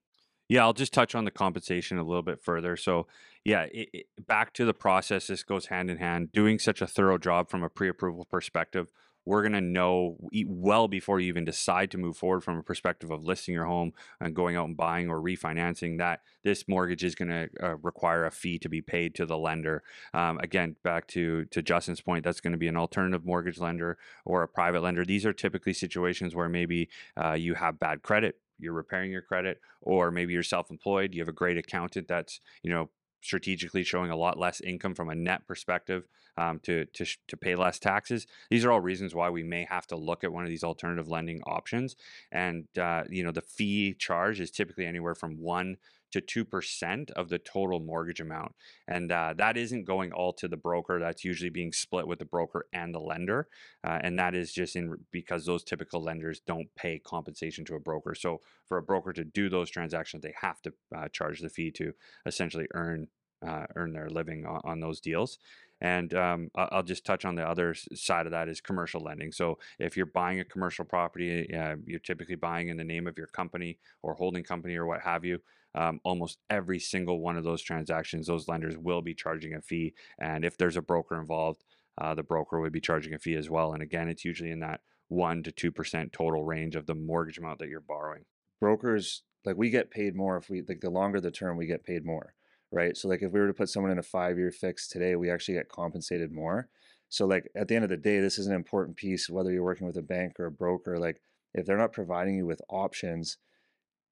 yeah, 0.49 0.63
I'll 0.63 0.73
just 0.73 0.93
touch 0.93 1.15
on 1.15 1.25
the 1.25 1.31
compensation 1.31 1.99
a 1.99 2.05
little 2.05 2.23
bit 2.23 2.41
further. 2.41 2.77
So, 2.77 3.09
yeah, 3.45 3.63
it, 3.63 3.89
it, 3.93 4.07
back 4.29 4.53
to 4.55 4.65
the 4.65 4.75
process, 4.75 5.27
this 5.27 5.43
goes 5.43 5.67
hand 5.67 5.91
in 5.91 5.99
hand. 5.99 6.31
Doing 6.33 6.59
such 6.59 6.81
a 6.81 6.87
thorough 6.87 7.19
job 7.19 7.51
from 7.51 7.65
a 7.65 7.69
pre 7.69 7.89
approval 7.89 8.27
perspective 8.31 8.93
we're 9.27 9.43
going 9.43 9.53
to 9.53 9.61
know 9.61 10.17
well 10.47 10.89
before 10.89 11.21
you 11.21 11.27
even 11.27 11.45
decide 11.45 11.91
to 11.91 11.99
move 11.99 12.17
forward 12.17 12.43
from 12.43 12.57
a 12.57 12.63
perspective 12.63 13.11
of 13.11 13.25
listing 13.25 13.53
your 13.53 13.67
home 13.67 13.93
and 14.21 14.35
going 14.35 14.57
out 14.57 14.69
and 14.69 14.77
buying 14.77 15.11
or 15.11 15.21
refinancing 15.21 15.99
that 15.99 16.21
this 16.45 16.67
mortgage 16.69 17.05
is 17.05 17.15
going 17.17 17.29
to 17.29 17.49
uh, 17.63 17.77
require 17.83 18.25
a 18.25 18.31
fee 18.31 18.59
to 18.59 18.69
be 18.69 18.81
paid 18.81 19.15
to 19.17 19.27
the 19.27 19.37
lender. 19.37 19.83
Um, 20.15 20.39
again, 20.39 20.77
back 20.83 21.09
to 21.09 21.45
to 21.47 21.61
Justin's 21.61 22.01
point, 22.01 22.25
that's 22.25 22.41
going 22.41 22.53
to 22.53 22.59
be 22.59 22.69
an 22.69 22.77
alternative 22.77 23.27
mortgage 23.27 23.59
lender 23.59 23.99
or 24.25 24.43
a 24.43 24.49
private 24.49 24.83
lender. 24.83 25.05
These 25.05 25.27
are 25.27 25.33
typically 25.33 25.75
situations 25.75 26.35
where 26.35 26.49
maybe 26.49 26.89
uh, 27.23 27.33
you 27.33 27.55
have 27.55 27.79
bad 27.79 28.03
credit 28.03 28.37
you're 28.59 28.73
repairing 28.73 29.11
your 29.11 29.23
credit 29.23 29.61
or 29.83 30.11
maybe 30.11 30.33
you're 30.33 30.43
self-employed 30.43 31.15
you 31.15 31.21
have 31.21 31.29
a 31.29 31.33
great 31.33 31.59
accountant 31.59 32.09
that's 32.09 32.41
you 32.63 32.71
know 32.71 32.89
strategically 33.27 33.83
showing 33.83 34.11
a 34.11 34.17
lot 34.17 34.39
less 34.39 34.61
income 34.61 34.95
from 34.95 35.11
a 35.11 35.15
net 35.15 35.47
perspective 35.47 36.07
um, 36.39 36.61
to, 36.61 36.87
to, 36.87 37.05
to 37.29 37.37
pay 37.37 37.57
less 37.57 37.79
taxes. 37.79 38.27
These 38.51 38.65
are 38.65 38.71
all 38.71 38.81
reasons 38.81 39.15
why 39.15 39.31
we 39.31 39.43
may 39.43 39.67
have 39.69 39.87
to 39.89 39.97
look 39.97 40.23
at 40.23 40.33
one 40.33 40.45
of 40.45 40.51
these 40.51 40.65
alternative 40.65 41.09
lending 41.09 41.43
options. 41.43 41.97
And, 42.31 42.67
uh, 42.79 43.05
you 43.11 43.25
know, 43.25 43.33
the 43.33 43.43
fee 43.43 43.95
charge 43.95 44.41
is 44.41 44.51
typically 44.51 44.87
anywhere 44.87 45.15
from 45.15 45.41
one 45.41 45.77
to 46.13 46.21
2% 46.21 47.11
of 47.13 47.29
the 47.29 47.39
total 47.39 47.81
mortgage 47.81 48.21
amount. 48.21 48.55
And 48.87 49.11
uh, 49.11 49.35
that 49.37 49.57
isn't 49.57 49.85
going 49.85 50.13
all 50.13 50.33
to 50.35 50.49
the 50.49 50.57
broker. 50.57 50.99
That's 50.99 51.25
usually 51.25 51.51
being 51.51 51.73
split 51.73 52.07
with 52.07 52.19
the 52.19 52.25
broker 52.25 52.67
and 52.73 52.95
the 52.95 53.01
lender. 53.01 53.49
Uh, 53.85 53.99
and 54.03 54.19
that 54.19 54.35
is 54.35 54.53
just 54.53 54.77
in 54.77 54.95
because 55.11 55.45
those 55.45 55.65
typical 55.65 56.03
lenders 56.03 56.41
don't 56.47 56.69
pay 56.77 56.99
compensation 56.99 57.65
to 57.67 57.75
a 57.75 57.81
broker. 57.81 58.15
So 58.15 58.41
for 58.67 58.79
a 58.79 58.83
broker 58.83 59.13
to 59.13 59.25
do 59.25 59.49
those 59.49 59.71
transactions, 59.71 60.23
they 60.23 60.35
have 60.41 60.63
to 60.63 60.73
uh, 60.95 61.09
charge 61.09 61.41
the 61.41 61.51
fee 61.51 61.71
to 61.73 61.93
essentially 62.25 62.67
earn 62.75 63.09
uh, 63.47 63.67
earn 63.75 63.93
their 63.93 64.09
living 64.09 64.47
on, 64.47 64.61
on 64.65 64.81
those 64.81 65.01
deals. 65.01 65.39
And 65.81 66.15
um, 66.15 66.51
I'll 66.55 66.83
just 66.83 67.05
touch 67.05 67.25
on 67.25 67.35
the 67.35 67.47
other 67.47 67.75
side 67.75 68.27
of 68.27 68.33
that 68.33 68.49
is 68.49 68.63
commercial 68.63 69.03
lending. 69.03 69.31
So 69.31 69.59
if 69.79 69.97
you're 69.97 70.07
buying 70.07 70.41
a 70.41 70.45
commercial 70.45 70.87
property, 70.87 71.55
uh, 71.55 71.77
you're 71.85 71.99
typically 71.99 72.37
buying 72.37 72.69
in 72.69 72.79
the 72.79 72.85
name 72.85 73.07
of 73.07 73.19
your 73.19 73.27
company 73.27 73.79
or 74.03 74.15
holding 74.15 74.43
company 74.43 74.77
or 74.77 74.87
what 74.87 75.03
have 75.03 75.25
you. 75.25 75.41
Um, 75.75 76.01
almost 76.05 76.39
every 76.49 76.79
single 76.79 77.21
one 77.21 77.37
of 77.37 77.45
those 77.45 77.61
transactions, 77.61 78.27
those 78.27 78.49
lenders 78.49 78.79
will 78.79 79.03
be 79.03 79.13
charging 79.13 79.55
a 79.55 79.61
fee. 79.61 79.93
And 80.19 80.43
if 80.47 80.57
there's 80.57 80.79
a 80.79 80.83
broker 80.83 81.21
involved, 81.21 81.65
uh, 81.99 82.15
the 82.15 82.23
broker 82.23 82.59
would 82.61 82.73
be 82.73 82.81
charging 82.81 83.13
a 83.13 83.19
fee 83.19 83.35
as 83.35 83.51
well. 83.51 83.75
And 83.75 83.83
again, 83.83 84.09
it's 84.09 84.25
usually 84.25 84.51
in 84.51 84.61
that 84.61 84.81
one 85.09 85.43
to 85.43 85.53
two 85.53 85.71
percent 85.71 86.13
total 86.13 86.43
range 86.43 86.77
of 86.77 86.87
the 86.87 86.95
mortgage 86.95 87.37
amount 87.37 87.59
that 87.59 87.69
you're 87.69 87.81
borrowing. 87.81 88.25
Brokers 88.61 89.23
like 89.45 89.57
we 89.57 89.69
get 89.69 89.91
paid 89.91 90.17
more 90.17 90.39
if 90.39 90.49
we 90.49 90.63
like 90.67 90.81
the 90.81 90.91
longer 90.91 91.21
the 91.21 91.31
term, 91.31 91.59
we 91.59 91.67
get 91.67 91.85
paid 91.85 92.05
more 92.05 92.35
right? 92.77 92.97
So 92.97 93.09
like 93.09 93.23
if 93.23 93.33
we 93.33 93.41
were 93.41 93.47
to 93.47 93.55
put 93.55 93.71
someone 93.71 93.91
in 93.91 93.99
a 93.99 94.03
five 94.03 94.37
year 94.37 94.53
fix 94.53 94.87
today, 94.87 95.17
we 95.17 95.31
actually 95.31 95.55
get 95.55 95.71
compensated 95.71 96.31
more. 96.31 96.69
So 97.09 97.27
like 97.27 97.51
at 97.57 97.69
the 97.69 97.75
end 97.75 97.85
of 97.85 97.91
the 97.91 97.97
day, 97.97 98.21
this 98.21 98.39
is 98.39 98.47
an 98.47 98.55
important 98.55 98.97
piece, 98.97 99.31
whether 99.31 99.51
you're 99.51 99.65
working 99.65 99.87
with 99.87 99.97
a 99.97 100.03
bank 100.03 100.35
or 100.39 100.47
a 100.47 100.51
broker, 100.51 100.99
like 100.99 101.23
if 101.55 101.65
they're 101.65 101.79
not 101.79 101.93
providing 101.93 102.37
you 102.37 102.47
with 102.47 102.61
options, 102.69 103.39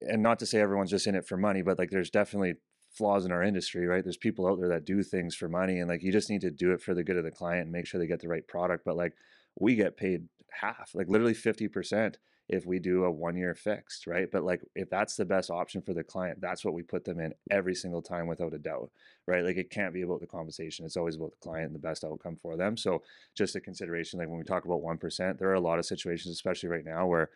and 0.01 0.21
not 0.21 0.39
to 0.39 0.45
say 0.45 0.59
everyone's 0.59 0.89
just 0.89 1.07
in 1.07 1.15
it 1.15 1.27
for 1.27 1.37
money, 1.37 1.61
but 1.61 1.77
like 1.77 1.91
there's 1.91 2.09
definitely 2.09 2.55
flaws 2.91 3.25
in 3.25 3.31
our 3.31 3.43
industry, 3.43 3.85
right? 3.85 4.03
There's 4.03 4.17
people 4.17 4.47
out 4.47 4.59
there 4.59 4.69
that 4.69 4.85
do 4.85 5.03
things 5.03 5.35
for 5.35 5.47
money 5.47 5.79
and 5.79 5.89
like 5.89 6.01
you 6.01 6.11
just 6.11 6.29
need 6.29 6.41
to 6.41 6.51
do 6.51 6.71
it 6.71 6.81
for 6.81 6.93
the 6.93 7.03
good 7.03 7.17
of 7.17 7.23
the 7.23 7.31
client 7.31 7.63
and 7.63 7.71
make 7.71 7.85
sure 7.85 7.99
they 7.99 8.07
get 8.07 8.21
the 8.21 8.27
right 8.27 8.47
product. 8.47 8.83
But 8.85 8.97
like 8.97 9.13
we 9.59 9.75
get 9.75 9.97
paid 9.97 10.27
half, 10.51 10.91
like 10.93 11.07
literally 11.07 11.33
50% 11.33 12.15
if 12.47 12.65
we 12.65 12.79
do 12.79 13.05
a 13.05 13.11
one 13.11 13.35
year 13.35 13.55
fixed, 13.55 14.05
right? 14.07 14.29
But 14.31 14.43
like 14.43 14.61
if 14.75 14.89
that's 14.89 15.15
the 15.15 15.25
best 15.25 15.49
option 15.49 15.81
for 15.81 15.93
the 15.93 16.03
client, 16.03 16.39
that's 16.41 16.63
what 16.63 16.73
we 16.73 16.83
put 16.83 17.03
them 17.03 17.19
in 17.19 17.33
every 17.49 17.73
single 17.73 18.01
time 18.01 18.27
without 18.27 18.53
a 18.53 18.59
doubt, 18.59 18.91
right? 19.25 19.43
Like 19.43 19.57
it 19.57 19.71
can't 19.71 19.93
be 19.93 20.03
about 20.03 20.19
the 20.19 20.27
compensation. 20.27 20.85
It's 20.85 20.97
always 20.97 21.15
about 21.15 21.31
the 21.31 21.47
client 21.47 21.67
and 21.67 21.75
the 21.75 21.79
best 21.79 22.03
outcome 22.03 22.37
for 22.41 22.55
them. 22.55 22.77
So 22.77 23.01
just 23.35 23.55
a 23.55 23.59
consideration, 23.59 24.19
like 24.19 24.29
when 24.29 24.37
we 24.37 24.43
talk 24.43 24.65
about 24.65 24.83
1%, 24.83 25.39
there 25.39 25.49
are 25.49 25.55
a 25.55 25.59
lot 25.59 25.79
of 25.79 25.85
situations, 25.85 26.33
especially 26.33 26.69
right 26.69 26.85
now, 26.85 27.07
where 27.07 27.29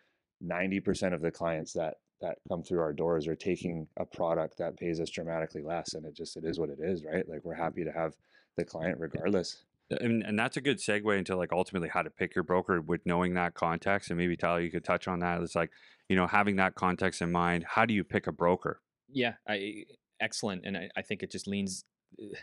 90% 0.44 1.12
of 1.12 1.20
the 1.20 1.30
clients 1.30 1.72
that 1.74 1.94
that 2.20 2.36
come 2.48 2.62
through 2.62 2.80
our 2.80 2.92
doors 2.92 3.26
are 3.26 3.34
taking 3.34 3.86
a 3.96 4.04
product 4.04 4.58
that 4.58 4.76
pays 4.76 5.00
us 5.00 5.08
dramatically 5.08 5.62
less 5.62 5.94
and 5.94 6.04
it 6.04 6.14
just 6.14 6.36
it 6.36 6.44
is 6.44 6.58
what 6.58 6.68
it 6.68 6.78
is 6.78 7.02
right 7.02 7.26
like 7.28 7.40
we're 7.44 7.54
mm. 7.54 7.58
happy 7.58 7.82
to 7.82 7.90
have 7.90 8.14
the 8.56 8.64
client 8.64 8.98
regardless 9.00 9.64
and, 9.90 10.22
and 10.22 10.38
that's 10.38 10.56
a 10.56 10.60
good 10.60 10.78
segue 10.78 11.18
into 11.18 11.36
like 11.36 11.52
ultimately 11.52 11.88
how 11.88 12.02
to 12.02 12.10
pick 12.10 12.34
your 12.34 12.44
broker 12.44 12.80
with 12.80 13.04
knowing 13.04 13.34
that 13.34 13.54
context 13.54 14.10
and 14.10 14.18
maybe 14.18 14.36
tyler 14.36 14.60
you 14.60 14.70
could 14.70 14.84
touch 14.84 15.08
on 15.08 15.20
that. 15.20 15.40
It's 15.42 15.54
like 15.54 15.70
you 16.08 16.16
know 16.16 16.26
having 16.26 16.56
that 16.56 16.74
context 16.74 17.22
in 17.22 17.32
mind 17.32 17.64
how 17.68 17.84
do 17.84 17.94
you 17.94 18.04
pick 18.04 18.26
a 18.26 18.32
broker? 18.32 18.80
Yeah 19.08 19.34
I, 19.48 19.84
excellent 20.20 20.64
and 20.64 20.76
I, 20.76 20.90
I 20.96 21.02
think 21.02 21.22
it 21.22 21.30
just 21.30 21.46
leans 21.46 21.84
eh, 22.20 22.36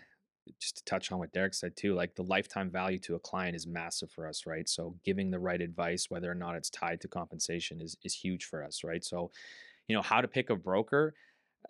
just 0.60 0.77
to 0.77 0.86
touch 0.86 1.12
on 1.12 1.20
what 1.20 1.34
derek 1.34 1.54
said 1.54 1.75
too 1.75 1.94
like 1.94 2.16
the 2.16 2.24
lifetime 2.24 2.70
value 2.70 2.98
to 3.00 3.16
a 3.16 3.20
client 3.20 3.56
is 3.56 3.68
massive 3.68 4.12
for 4.12 4.27
us 4.27 4.46
right? 4.46 4.68
So 4.68 4.96
giving 5.06 5.32
the 5.32 5.39
right 5.39 5.62
advice 5.62 6.10
whether 6.10 6.30
or 6.30 6.36
not 6.36 6.56
it's 6.56 6.70
tied 6.70 7.01
to 7.01 7.08
compensation 7.08 7.82
is 7.82 7.98
is 8.04 8.13
huge 8.13 8.46
for 8.46 8.63
us 8.63 8.84
right? 8.84 9.04
So 9.04 9.32
you 9.88 9.96
know 9.96 10.01
how 10.01 10.22
to 10.22 10.27
pick 10.27 10.50
a 10.50 10.56
broker 10.56 11.13
uh, 11.13 11.18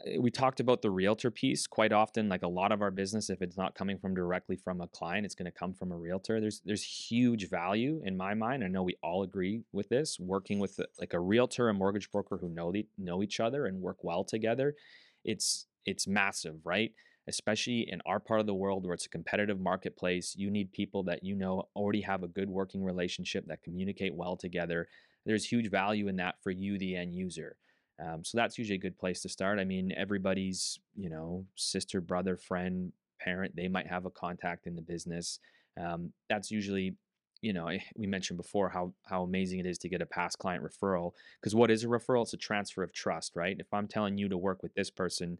Uh, 0.06 0.22
we 0.22 0.30
talked 0.30 0.60
about 0.60 0.82
the 0.82 0.92
realtor 0.92 1.32
piece 1.32 1.68
quite 1.68 1.92
often 1.92 2.30
like 2.30 2.44
a 2.44 2.48
lot 2.48 2.72
of 2.72 2.82
our 2.82 2.92
business 2.92 3.30
if 3.30 3.42
it's 3.42 3.58
not 3.58 3.76
coming 3.76 3.98
from 3.98 4.14
directly 4.14 4.56
from 4.56 4.82
a 4.82 4.88
client 4.88 5.26
it's 5.26 5.36
going 5.36 5.52
to 5.52 5.58
come 5.58 5.74
from 5.74 5.92
a 5.92 5.98
realtor. 5.98 6.40
There's 6.40 6.62
there's 6.66 6.84
huge 6.84 7.50
value 7.50 8.02
in 8.04 8.18
my 8.18 8.34
mind 8.34 8.64
i 8.64 8.68
know 8.68 8.84
we 8.84 8.98
all 9.02 9.24
agree 9.24 9.64
with 9.72 9.90
this 9.90 10.18
working 10.20 10.60
with 10.60 10.80
uh, 10.80 10.84
like 11.00 11.14
a 11.14 11.20
realtor 11.20 11.70
a 11.70 11.74
mortgage 11.74 12.12
broker 12.12 12.38
who 12.40 12.50
know 12.50 12.72
the, 12.72 12.86
know 12.98 13.24
each 13.24 13.40
other 13.40 13.66
and 13.66 13.82
work 13.82 14.04
well 14.04 14.24
together 14.24 14.76
it's 15.24 15.68
it's 15.88 16.08
massive 16.08 16.58
right? 16.64 16.92
Especially 17.28 17.86
in 17.90 18.02
our 18.06 18.20
part 18.20 18.40
of 18.40 18.46
the 18.46 18.54
world 18.54 18.86
where 18.86 18.94
it's 18.94 19.06
a 19.06 19.10
competitive 19.10 19.60
marketplace 19.60 20.36
you 20.38 20.52
need 20.52 20.72
people 20.72 21.04
that 21.04 21.24
you 21.24 21.36
know 21.36 21.64
already 21.76 22.02
have 22.02 22.24
a 22.24 22.28
good 22.28 22.50
working 22.50 22.84
relationship 22.84 23.46
that 23.48 23.64
communicate 23.64 24.14
well 24.14 24.38
together. 24.38 24.88
There's 25.26 25.46
huge 25.46 25.70
value 25.70 26.08
in 26.08 26.18
that 26.18 26.36
for 26.44 26.52
you 26.52 26.78
the 26.78 26.96
end 26.96 27.14
user 27.14 27.58
um, 28.00 28.24
so 28.24 28.38
that's 28.38 28.58
usually 28.58 28.76
a 28.76 28.82
good 28.82 28.98
place 28.98 29.22
to 29.22 29.30
start. 29.30 29.60
I 29.60 29.64
mean, 29.64 29.92
everybody's, 29.96 30.80
you 30.96 31.10
know, 31.10 31.46
sister, 31.56 32.00
brother, 32.00 32.38
friend, 32.38 32.92
parent, 33.20 33.56
they 33.56 33.68
might 33.68 33.88
have 33.88 34.06
a 34.06 34.12
contact 34.12 34.68
in 34.68 34.76
the 34.76 34.82
business. 34.82 35.40
Um, 35.80 36.14
that's 36.30 36.52
usually, 36.52 36.96
you 37.42 37.54
know, 37.54 37.68
eh, 37.68 37.80
we 37.96 38.06
mentioned 38.08 38.38
before 38.38 38.70
how 38.70 38.94
how 39.06 39.24
amazing 39.24 39.60
it 39.60 39.66
is 39.66 39.78
to 39.80 39.90
get 39.90 40.02
a 40.02 40.06
past 40.06 40.38
client 40.38 40.64
referral. 40.64 41.14
Because 41.40 41.56
what 41.56 41.72
is 41.72 41.84
a 41.84 41.88
referral? 41.88 42.24
It's 42.24 42.34
a 42.34 42.38
transfer 42.38 42.84
of 42.84 42.94
trust, 42.94 43.36
right? 43.36 43.58
If 43.60 43.74
I'm 43.74 43.88
telling 43.88 44.18
you 44.18 44.30
to 44.30 44.38
work 44.38 44.62
with 44.62 44.74
this 44.76 44.92
person, 44.92 45.40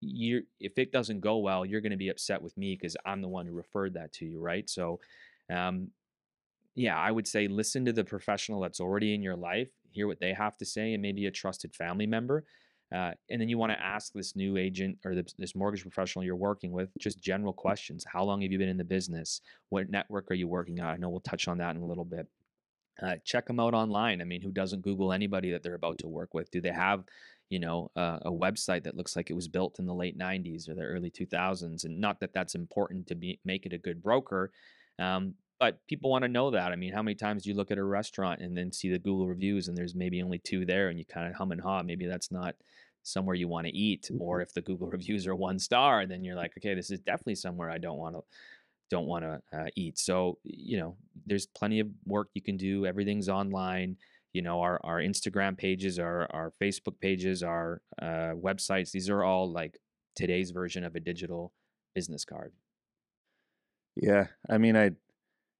you 0.00 0.42
if 0.60 0.78
it 0.78 0.90
doesn't 0.92 1.20
go 1.20 1.38
well, 1.38 1.64
you're 1.64 1.80
going 1.80 1.92
to 1.92 1.96
be 1.96 2.08
upset 2.08 2.42
with 2.42 2.56
me 2.56 2.76
because 2.76 2.96
I'm 3.06 3.22
the 3.22 3.28
one 3.28 3.46
who 3.46 3.54
referred 3.54 3.94
that 3.94 4.12
to 4.14 4.26
you, 4.26 4.40
right? 4.40 4.68
So, 4.68 5.00
um, 5.50 5.88
yeah, 6.74 6.98
I 6.98 7.12
would 7.12 7.28
say 7.28 7.46
listen 7.46 7.84
to 7.84 7.92
the 7.92 8.04
professional 8.04 8.60
that's 8.60 8.80
already 8.80 9.14
in 9.14 9.22
your 9.22 9.36
life 9.36 9.70
hear 9.94 10.06
what 10.06 10.20
they 10.20 10.32
have 10.32 10.56
to 10.58 10.64
say, 10.64 10.92
and 10.92 11.02
maybe 11.02 11.26
a 11.26 11.30
trusted 11.30 11.74
family 11.74 12.06
member. 12.06 12.44
Uh, 12.94 13.12
and 13.30 13.40
then 13.40 13.48
you 13.48 13.58
want 13.58 13.72
to 13.72 13.82
ask 13.82 14.12
this 14.12 14.36
new 14.36 14.56
agent 14.56 14.96
or 15.04 15.14
this, 15.14 15.34
this 15.38 15.54
mortgage 15.54 15.82
professional 15.82 16.24
you're 16.24 16.36
working 16.36 16.70
with 16.70 16.90
just 16.98 17.20
general 17.20 17.52
questions. 17.52 18.04
How 18.06 18.22
long 18.22 18.42
have 18.42 18.52
you 18.52 18.58
been 18.58 18.68
in 18.68 18.76
the 18.76 18.84
business? 18.84 19.40
What 19.70 19.90
network 19.90 20.30
are 20.30 20.34
you 20.34 20.46
working 20.46 20.80
on? 20.80 20.94
I 20.94 20.96
know 20.96 21.08
we'll 21.08 21.20
touch 21.20 21.48
on 21.48 21.58
that 21.58 21.74
in 21.74 21.82
a 21.82 21.86
little 21.86 22.04
bit. 22.04 22.28
Uh, 23.02 23.16
check 23.24 23.46
them 23.46 23.58
out 23.58 23.74
online. 23.74 24.20
I 24.20 24.24
mean, 24.24 24.40
who 24.40 24.52
doesn't 24.52 24.82
Google 24.82 25.12
anybody 25.12 25.50
that 25.50 25.62
they're 25.62 25.74
about 25.74 25.98
to 25.98 26.08
work 26.08 26.34
with? 26.34 26.50
Do 26.50 26.60
they 26.60 26.70
have, 26.70 27.02
you 27.48 27.58
know, 27.58 27.90
uh, 27.96 28.18
a 28.22 28.30
website 28.30 28.84
that 28.84 28.96
looks 28.96 29.16
like 29.16 29.30
it 29.30 29.34
was 29.34 29.48
built 29.48 29.80
in 29.80 29.86
the 29.86 29.94
late 29.94 30.16
'90s 30.16 30.68
or 30.68 30.74
the 30.74 30.82
early 30.82 31.10
2000s? 31.10 31.84
And 31.84 32.00
not 32.00 32.20
that 32.20 32.32
that's 32.32 32.54
important 32.54 33.08
to 33.08 33.16
be 33.16 33.40
make 33.44 33.66
it 33.66 33.72
a 33.72 33.78
good 33.78 34.00
broker, 34.00 34.52
um, 35.00 35.34
but 35.60 35.78
people 35.86 36.10
want 36.10 36.22
to 36.22 36.28
know 36.28 36.50
that. 36.50 36.72
I 36.72 36.76
mean, 36.76 36.92
how 36.92 37.02
many 37.02 37.14
times 37.14 37.44
do 37.44 37.50
you 37.50 37.56
look 37.56 37.70
at 37.70 37.78
a 37.78 37.84
restaurant 37.84 38.40
and 38.40 38.56
then 38.56 38.72
see 38.72 38.90
the 38.90 38.98
Google 38.98 39.28
reviews 39.28 39.68
and 39.68 39.76
there's 39.76 39.94
maybe 39.94 40.22
only 40.22 40.38
two 40.38 40.64
there 40.64 40.88
and 40.88 40.98
you 40.98 41.04
kind 41.04 41.28
of 41.28 41.34
hum 41.34 41.52
and 41.52 41.60
haw? 41.60 41.82
Maybe 41.82 42.06
that's 42.06 42.32
not 42.32 42.54
somewhere 43.02 43.36
you 43.36 43.48
want 43.48 43.66
to 43.66 43.76
eat. 43.76 44.10
Or 44.18 44.36
mm-hmm. 44.36 44.42
if 44.42 44.54
the 44.54 44.62
Google 44.62 44.88
reviews 44.92 45.26
are 45.26 45.34
one 45.34 45.58
star, 45.58 46.06
then 46.06 46.24
you're 46.24 46.34
like, 46.34 46.52
okay, 46.58 46.74
this 46.74 46.90
is 46.90 47.00
definitely 47.00 47.36
somewhere 47.36 47.70
I 47.70 47.78
don't 47.78 47.98
want 47.98 48.16
to 48.16 48.22
don't 48.90 49.06
want 49.06 49.24
to 49.24 49.58
uh, 49.58 49.66
eat. 49.76 49.98
So 49.98 50.38
you 50.44 50.78
know, 50.78 50.96
there's 51.26 51.46
plenty 51.46 51.80
of 51.80 51.88
work 52.04 52.28
you 52.34 52.42
can 52.42 52.56
do. 52.56 52.86
Everything's 52.86 53.28
online. 53.28 53.96
You 54.32 54.42
know, 54.42 54.60
our 54.60 54.80
our 54.84 54.98
Instagram 54.98 55.56
pages, 55.56 55.98
our 55.98 56.26
our 56.32 56.52
Facebook 56.60 57.00
pages, 57.00 57.42
our 57.42 57.80
uh, 58.02 58.34
websites. 58.34 58.90
These 58.90 59.08
are 59.08 59.22
all 59.22 59.50
like 59.50 59.78
today's 60.16 60.50
version 60.50 60.84
of 60.84 60.96
a 60.96 61.00
digital 61.00 61.52
business 61.94 62.24
card. 62.24 62.52
Yeah, 63.96 64.26
I 64.50 64.58
mean, 64.58 64.76
I 64.76 64.90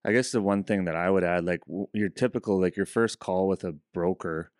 I 0.04 0.12
guess 0.12 0.30
the 0.30 0.42
one 0.42 0.64
thing 0.64 0.84
that 0.84 0.96
I 0.96 1.10
would 1.10 1.24
add, 1.24 1.44
like 1.44 1.60
your 1.92 2.10
typical, 2.10 2.60
like 2.60 2.76
your 2.76 2.86
first 2.86 3.18
call 3.18 3.48
with 3.48 3.64
a 3.64 3.74
broker 3.92 4.50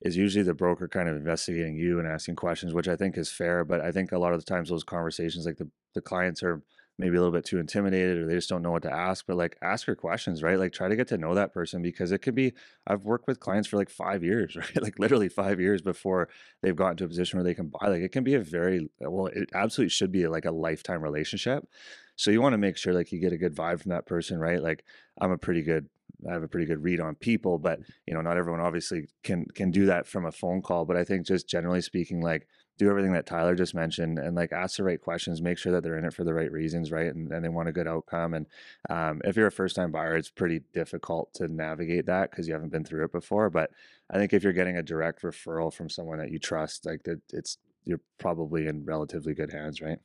is 0.00 0.16
usually 0.16 0.42
the 0.42 0.54
broker 0.54 0.88
kind 0.88 1.08
of 1.08 1.16
investigating 1.16 1.76
you 1.76 1.98
and 1.98 2.08
asking 2.08 2.36
questions, 2.36 2.74
which 2.74 2.88
I 2.88 2.96
think 2.96 3.16
is 3.16 3.30
fair. 3.30 3.64
But 3.64 3.80
I 3.80 3.92
think 3.92 4.12
a 4.12 4.18
lot 4.18 4.32
of 4.32 4.40
the 4.40 4.46
times 4.46 4.68
those 4.68 4.84
conversations, 4.84 5.46
like 5.46 5.58
the, 5.58 5.68
the 5.94 6.00
clients 6.00 6.42
are 6.42 6.62
maybe 6.98 7.16
a 7.16 7.20
little 7.20 7.32
bit 7.32 7.44
too 7.44 7.58
intimidated 7.58 8.18
or 8.18 8.26
they 8.26 8.34
just 8.34 8.48
don't 8.48 8.62
know 8.62 8.70
what 8.70 8.82
to 8.82 8.92
ask 8.92 9.26
but 9.26 9.36
like 9.36 9.56
ask 9.62 9.86
your 9.86 9.96
questions 9.96 10.42
right 10.42 10.58
like 10.58 10.72
try 10.72 10.88
to 10.88 10.96
get 10.96 11.08
to 11.08 11.18
know 11.18 11.34
that 11.34 11.52
person 11.52 11.82
because 11.82 12.12
it 12.12 12.18
could 12.18 12.34
be 12.34 12.52
i've 12.86 13.04
worked 13.04 13.26
with 13.26 13.40
clients 13.40 13.66
for 13.66 13.76
like 13.76 13.90
five 13.90 14.22
years 14.22 14.54
right 14.56 14.82
like 14.82 14.98
literally 14.98 15.28
five 15.28 15.60
years 15.60 15.82
before 15.82 16.28
they've 16.62 16.76
gotten 16.76 16.96
to 16.96 17.04
a 17.04 17.08
position 17.08 17.36
where 17.36 17.44
they 17.44 17.54
can 17.54 17.68
buy 17.68 17.88
like 17.88 18.02
it 18.02 18.12
can 18.12 18.22
be 18.22 18.34
a 18.34 18.40
very 18.40 18.88
well 19.00 19.26
it 19.26 19.48
absolutely 19.54 19.90
should 19.90 20.12
be 20.12 20.26
like 20.28 20.44
a 20.44 20.52
lifetime 20.52 21.02
relationship 21.02 21.66
so 22.16 22.30
you 22.30 22.40
want 22.40 22.52
to 22.52 22.58
make 22.58 22.76
sure 22.76 22.92
like 22.92 23.12
you 23.12 23.20
get 23.20 23.32
a 23.32 23.38
good 23.38 23.54
vibe 23.54 23.80
from 23.80 23.90
that 23.90 24.06
person 24.06 24.38
right 24.38 24.62
like 24.62 24.84
i'm 25.20 25.30
a 25.30 25.38
pretty 25.38 25.62
good 25.62 25.88
I 26.28 26.32
have 26.32 26.42
a 26.42 26.48
pretty 26.48 26.66
good 26.66 26.82
read 26.82 27.00
on 27.00 27.14
people, 27.16 27.58
but 27.58 27.80
you 28.06 28.14
know, 28.14 28.20
not 28.20 28.36
everyone 28.36 28.60
obviously 28.60 29.08
can 29.22 29.46
can 29.54 29.70
do 29.70 29.86
that 29.86 30.06
from 30.06 30.24
a 30.24 30.32
phone 30.32 30.62
call. 30.62 30.84
But 30.84 30.96
I 30.96 31.04
think 31.04 31.26
just 31.26 31.48
generally 31.48 31.80
speaking, 31.80 32.20
like 32.20 32.46
do 32.78 32.90
everything 32.90 33.12
that 33.12 33.26
Tyler 33.26 33.54
just 33.54 33.74
mentioned 33.74 34.18
and 34.18 34.34
like 34.34 34.52
ask 34.52 34.76
the 34.76 34.84
right 34.84 35.00
questions, 35.00 35.40
make 35.40 35.58
sure 35.58 35.72
that 35.72 35.82
they're 35.82 35.98
in 35.98 36.04
it 36.04 36.14
for 36.14 36.24
the 36.24 36.34
right 36.34 36.50
reasons, 36.50 36.90
right? 36.90 37.14
And, 37.14 37.30
and 37.30 37.44
they 37.44 37.48
want 37.48 37.68
a 37.68 37.72
good 37.72 37.86
outcome. 37.86 38.34
And 38.34 38.46
um, 38.90 39.20
if 39.24 39.36
you're 39.36 39.46
a 39.46 39.52
first 39.52 39.76
time 39.76 39.92
buyer, 39.92 40.16
it's 40.16 40.30
pretty 40.30 40.62
difficult 40.72 41.32
to 41.34 41.46
navigate 41.46 42.06
that 42.06 42.30
because 42.30 42.48
you 42.48 42.54
haven't 42.54 42.72
been 42.72 42.84
through 42.84 43.04
it 43.04 43.12
before. 43.12 43.48
But 43.50 43.70
I 44.10 44.16
think 44.16 44.32
if 44.32 44.42
you're 44.42 44.52
getting 44.52 44.76
a 44.76 44.82
direct 44.82 45.22
referral 45.22 45.72
from 45.72 45.88
someone 45.88 46.18
that 46.18 46.30
you 46.30 46.38
trust, 46.38 46.84
like 46.84 47.04
that, 47.04 47.20
it's 47.32 47.58
you're 47.84 48.00
probably 48.18 48.66
in 48.66 48.84
relatively 48.84 49.34
good 49.34 49.52
hands, 49.52 49.80
right? 49.80 49.98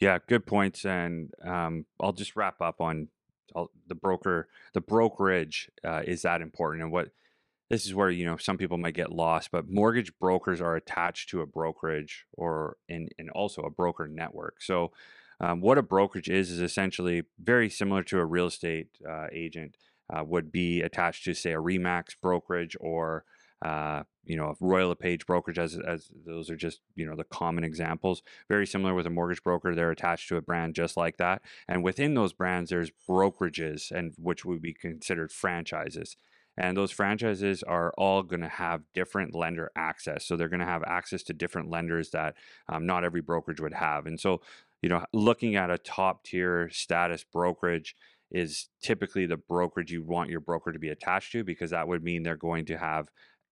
Yeah, 0.00 0.18
good 0.26 0.46
points. 0.46 0.84
And 0.84 1.30
um, 1.44 1.86
I'll 2.00 2.12
just 2.12 2.34
wrap 2.34 2.60
up 2.60 2.80
on 2.80 3.08
I'll, 3.54 3.70
the 3.86 3.94
broker. 3.94 4.48
The 4.74 4.80
brokerage 4.80 5.70
uh, 5.84 6.02
is 6.04 6.22
that 6.22 6.40
important, 6.40 6.82
and 6.82 6.92
what 6.92 7.10
this 7.70 7.86
is 7.86 7.94
where 7.94 8.10
you 8.10 8.26
know 8.26 8.36
some 8.36 8.58
people 8.58 8.76
might 8.76 8.94
get 8.94 9.12
lost 9.12 9.50
but 9.50 9.70
mortgage 9.70 10.12
brokers 10.18 10.60
are 10.60 10.76
attached 10.76 11.30
to 11.30 11.40
a 11.40 11.46
brokerage 11.46 12.26
or 12.34 12.76
in 12.88 13.08
and 13.18 13.30
also 13.30 13.62
a 13.62 13.70
broker 13.70 14.06
network 14.06 14.60
so 14.60 14.92
um, 15.40 15.62
what 15.62 15.78
a 15.78 15.82
brokerage 15.82 16.28
is 16.28 16.50
is 16.50 16.60
essentially 16.60 17.22
very 17.42 17.70
similar 17.70 18.02
to 18.02 18.18
a 18.18 18.24
real 18.24 18.46
estate 18.46 18.88
uh, 19.08 19.28
agent 19.32 19.76
uh, 20.14 20.22
would 20.24 20.52
be 20.52 20.82
attached 20.82 21.24
to 21.24 21.32
say 21.32 21.52
a 21.52 21.58
remax 21.58 22.08
brokerage 22.20 22.76
or 22.80 23.24
uh, 23.64 24.02
you 24.30 24.36
know, 24.36 24.54
Royal 24.60 24.90
LePage 24.90 25.26
brokerage, 25.26 25.58
as, 25.58 25.76
as 25.76 26.08
those 26.24 26.50
are 26.50 26.56
just, 26.56 26.80
you 26.94 27.04
know, 27.04 27.16
the 27.16 27.24
common 27.24 27.64
examples. 27.64 28.22
Very 28.48 28.64
similar 28.64 28.94
with 28.94 29.04
a 29.04 29.10
mortgage 29.10 29.42
broker. 29.42 29.74
They're 29.74 29.90
attached 29.90 30.28
to 30.28 30.36
a 30.36 30.40
brand 30.40 30.76
just 30.76 30.96
like 30.96 31.16
that. 31.16 31.42
And 31.66 31.82
within 31.82 32.14
those 32.14 32.32
brands, 32.32 32.70
there's 32.70 32.92
brokerages 33.08 33.90
and 33.90 34.14
which 34.16 34.44
would 34.44 34.62
be 34.62 34.72
considered 34.72 35.32
franchises. 35.32 36.16
And 36.56 36.76
those 36.76 36.92
franchises 36.92 37.64
are 37.64 37.92
all 37.98 38.22
going 38.22 38.42
to 38.42 38.48
have 38.48 38.82
different 38.94 39.34
lender 39.34 39.72
access. 39.74 40.24
So 40.26 40.36
they're 40.36 40.48
going 40.48 40.60
to 40.60 40.66
have 40.66 40.84
access 40.84 41.24
to 41.24 41.32
different 41.32 41.68
lenders 41.68 42.10
that 42.10 42.36
um, 42.68 42.86
not 42.86 43.02
every 43.02 43.22
brokerage 43.22 43.60
would 43.60 43.74
have. 43.74 44.06
And 44.06 44.20
so, 44.20 44.42
you 44.80 44.88
know, 44.88 45.04
looking 45.12 45.56
at 45.56 45.70
a 45.70 45.78
top 45.78 46.22
tier 46.22 46.70
status 46.70 47.24
brokerage 47.24 47.96
is 48.30 48.68
typically 48.80 49.26
the 49.26 49.36
brokerage 49.36 49.90
you 49.90 50.04
want 50.04 50.30
your 50.30 50.40
broker 50.40 50.70
to 50.70 50.78
be 50.78 50.88
attached 50.88 51.32
to 51.32 51.42
because 51.42 51.70
that 51.70 51.88
would 51.88 52.04
mean 52.04 52.22
they're 52.22 52.36
going 52.36 52.64
to 52.66 52.78
have 52.78 53.08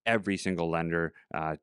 every 0.09 0.37
single 0.37 0.69
lender 0.69 1.13
uh, 1.33 1.57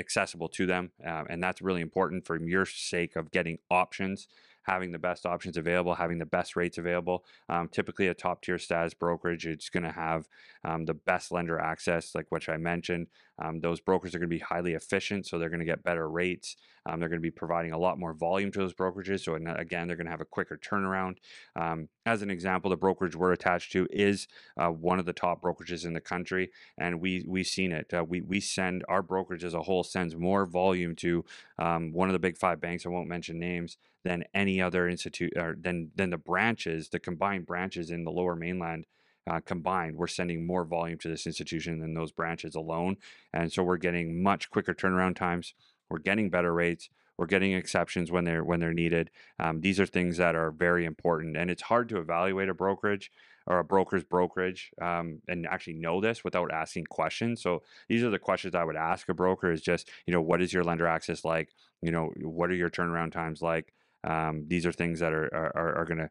accessible 0.00 0.48
to 0.48 0.66
them. 0.66 0.90
Uh, 1.06 1.24
and 1.28 1.42
that's 1.42 1.62
really 1.62 1.82
important 1.82 2.26
for 2.26 2.40
your 2.40 2.66
sake 2.66 3.14
of 3.14 3.30
getting 3.30 3.58
options 3.70 4.26
having 4.66 4.90
the 4.90 4.98
best 4.98 5.24
options 5.24 5.56
available, 5.56 5.94
having 5.94 6.18
the 6.18 6.26
best 6.26 6.56
rates 6.56 6.76
available. 6.76 7.24
Um, 7.48 7.68
typically, 7.68 8.08
a 8.08 8.14
top 8.14 8.42
tier 8.42 8.58
status 8.58 8.94
brokerage, 8.94 9.46
it's 9.46 9.70
going 9.70 9.84
to 9.84 9.92
have 9.92 10.28
um, 10.64 10.84
the 10.84 10.94
best 10.94 11.30
lender 11.30 11.58
access, 11.58 12.14
like 12.14 12.26
which 12.30 12.48
I 12.48 12.56
mentioned. 12.56 13.06
Um, 13.38 13.60
those 13.60 13.80
brokers 13.80 14.14
are 14.14 14.18
going 14.18 14.30
to 14.30 14.36
be 14.36 14.40
highly 14.40 14.74
efficient, 14.74 15.26
so 15.26 15.38
they're 15.38 15.50
going 15.50 15.60
to 15.60 15.66
get 15.66 15.82
better 15.82 16.08
rates. 16.08 16.56
Um, 16.86 17.00
they're 17.00 17.08
going 17.08 17.20
to 17.20 17.22
be 17.22 17.30
providing 17.30 17.72
a 17.72 17.78
lot 17.78 17.98
more 17.98 18.14
volume 18.14 18.52
to 18.52 18.58
those 18.60 18.74
brokerages. 18.74 19.24
So 19.24 19.34
again, 19.34 19.88
they're 19.88 19.96
going 19.96 20.06
to 20.06 20.10
have 20.10 20.20
a 20.20 20.24
quicker 20.24 20.56
turnaround. 20.56 21.16
Um, 21.54 21.88
as 22.06 22.22
an 22.22 22.30
example, 22.30 22.70
the 22.70 22.76
brokerage 22.76 23.16
we're 23.16 23.32
attached 23.32 23.72
to 23.72 23.88
is 23.90 24.28
uh, 24.56 24.68
one 24.68 24.98
of 24.98 25.06
the 25.06 25.12
top 25.12 25.42
brokerages 25.42 25.84
in 25.84 25.92
the 25.92 26.00
country, 26.00 26.50
and 26.78 27.00
we 27.00 27.24
we've 27.26 27.46
seen 27.46 27.72
it. 27.72 27.92
Uh, 27.92 28.04
we 28.04 28.20
we 28.20 28.40
send 28.40 28.84
our 28.88 29.02
brokerage 29.02 29.44
as 29.44 29.54
a 29.54 29.62
whole 29.62 29.82
sends 29.82 30.16
more 30.16 30.46
volume 30.46 30.94
to 30.96 31.24
um, 31.58 31.92
one 31.92 32.08
of 32.08 32.12
the 32.12 32.18
big 32.18 32.38
five 32.38 32.60
banks. 32.60 32.86
I 32.86 32.90
won't 32.90 33.08
mention 33.08 33.38
names 33.38 33.76
than 34.04 34.24
any 34.32 34.62
other 34.62 34.88
institute 34.88 35.32
or 35.36 35.56
than 35.60 35.90
than 35.96 36.10
the 36.10 36.16
branches, 36.16 36.88
the 36.88 37.00
combined 37.00 37.46
branches 37.46 37.90
in 37.90 38.04
the 38.04 38.12
Lower 38.12 38.36
Mainland. 38.36 38.86
Uh, 39.28 39.40
combined, 39.40 39.96
we're 39.96 40.06
sending 40.06 40.46
more 40.46 40.64
volume 40.64 40.98
to 40.98 41.08
this 41.08 41.26
institution 41.26 41.80
than 41.80 41.94
those 41.94 42.12
branches 42.12 42.54
alone, 42.54 42.96
and 43.32 43.52
so 43.52 43.62
we're 43.62 43.76
getting 43.76 44.22
much 44.22 44.50
quicker 44.50 44.72
turnaround 44.72 45.16
times 45.16 45.54
we're 45.88 45.98
getting 45.98 46.30
better 46.30 46.52
rates. 46.52 46.88
We're 47.18 47.26
getting 47.26 47.52
exceptions 47.52 48.10
when 48.10 48.24
they're 48.24 48.44
when 48.44 48.60
they're 48.60 48.74
needed. 48.74 49.10
Um, 49.38 49.60
these 49.60 49.80
are 49.80 49.86
things 49.86 50.18
that 50.18 50.34
are 50.34 50.50
very 50.50 50.84
important, 50.84 51.36
and 51.36 51.50
it's 51.50 51.62
hard 51.62 51.88
to 51.88 51.98
evaluate 51.98 52.50
a 52.50 52.54
brokerage 52.54 53.10
or 53.46 53.58
a 53.58 53.64
broker's 53.64 54.04
brokerage 54.04 54.70
um, 54.82 55.22
and 55.28 55.46
actually 55.46 55.74
know 55.74 56.00
this 56.00 56.24
without 56.24 56.52
asking 56.52 56.84
questions. 56.86 57.40
So 57.40 57.62
these 57.88 58.02
are 58.02 58.10
the 58.10 58.18
questions 58.18 58.54
I 58.54 58.64
would 58.64 58.76
ask 58.76 59.08
a 59.08 59.14
broker: 59.14 59.50
is 59.50 59.62
just 59.62 59.88
you 60.06 60.12
know 60.12 60.20
what 60.20 60.42
is 60.42 60.52
your 60.52 60.64
lender 60.64 60.86
access 60.86 61.24
like? 61.24 61.48
You 61.80 61.90
know 61.90 62.12
what 62.20 62.50
are 62.50 62.54
your 62.54 62.70
turnaround 62.70 63.12
times 63.12 63.40
like? 63.40 63.72
Um, 64.04 64.44
these 64.46 64.66
are 64.66 64.72
things 64.72 65.00
that 65.00 65.14
are 65.14 65.34
are, 65.34 65.78
are 65.78 65.84
going 65.86 65.98
to 65.98 66.10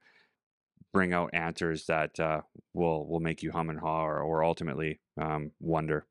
bring 0.96 1.12
out 1.12 1.30
answers 1.34 1.88
that 1.88 2.18
uh, 2.22 2.40
will 2.74 3.06
will 3.06 3.20
make 3.20 3.44
you 3.44 3.52
hum 3.52 3.70
and 3.70 3.80
haw 3.82 4.06
or, 4.06 4.22
or 4.22 4.46
ultimately 4.46 5.02
um, 5.22 5.52
wonder. 5.60 6.08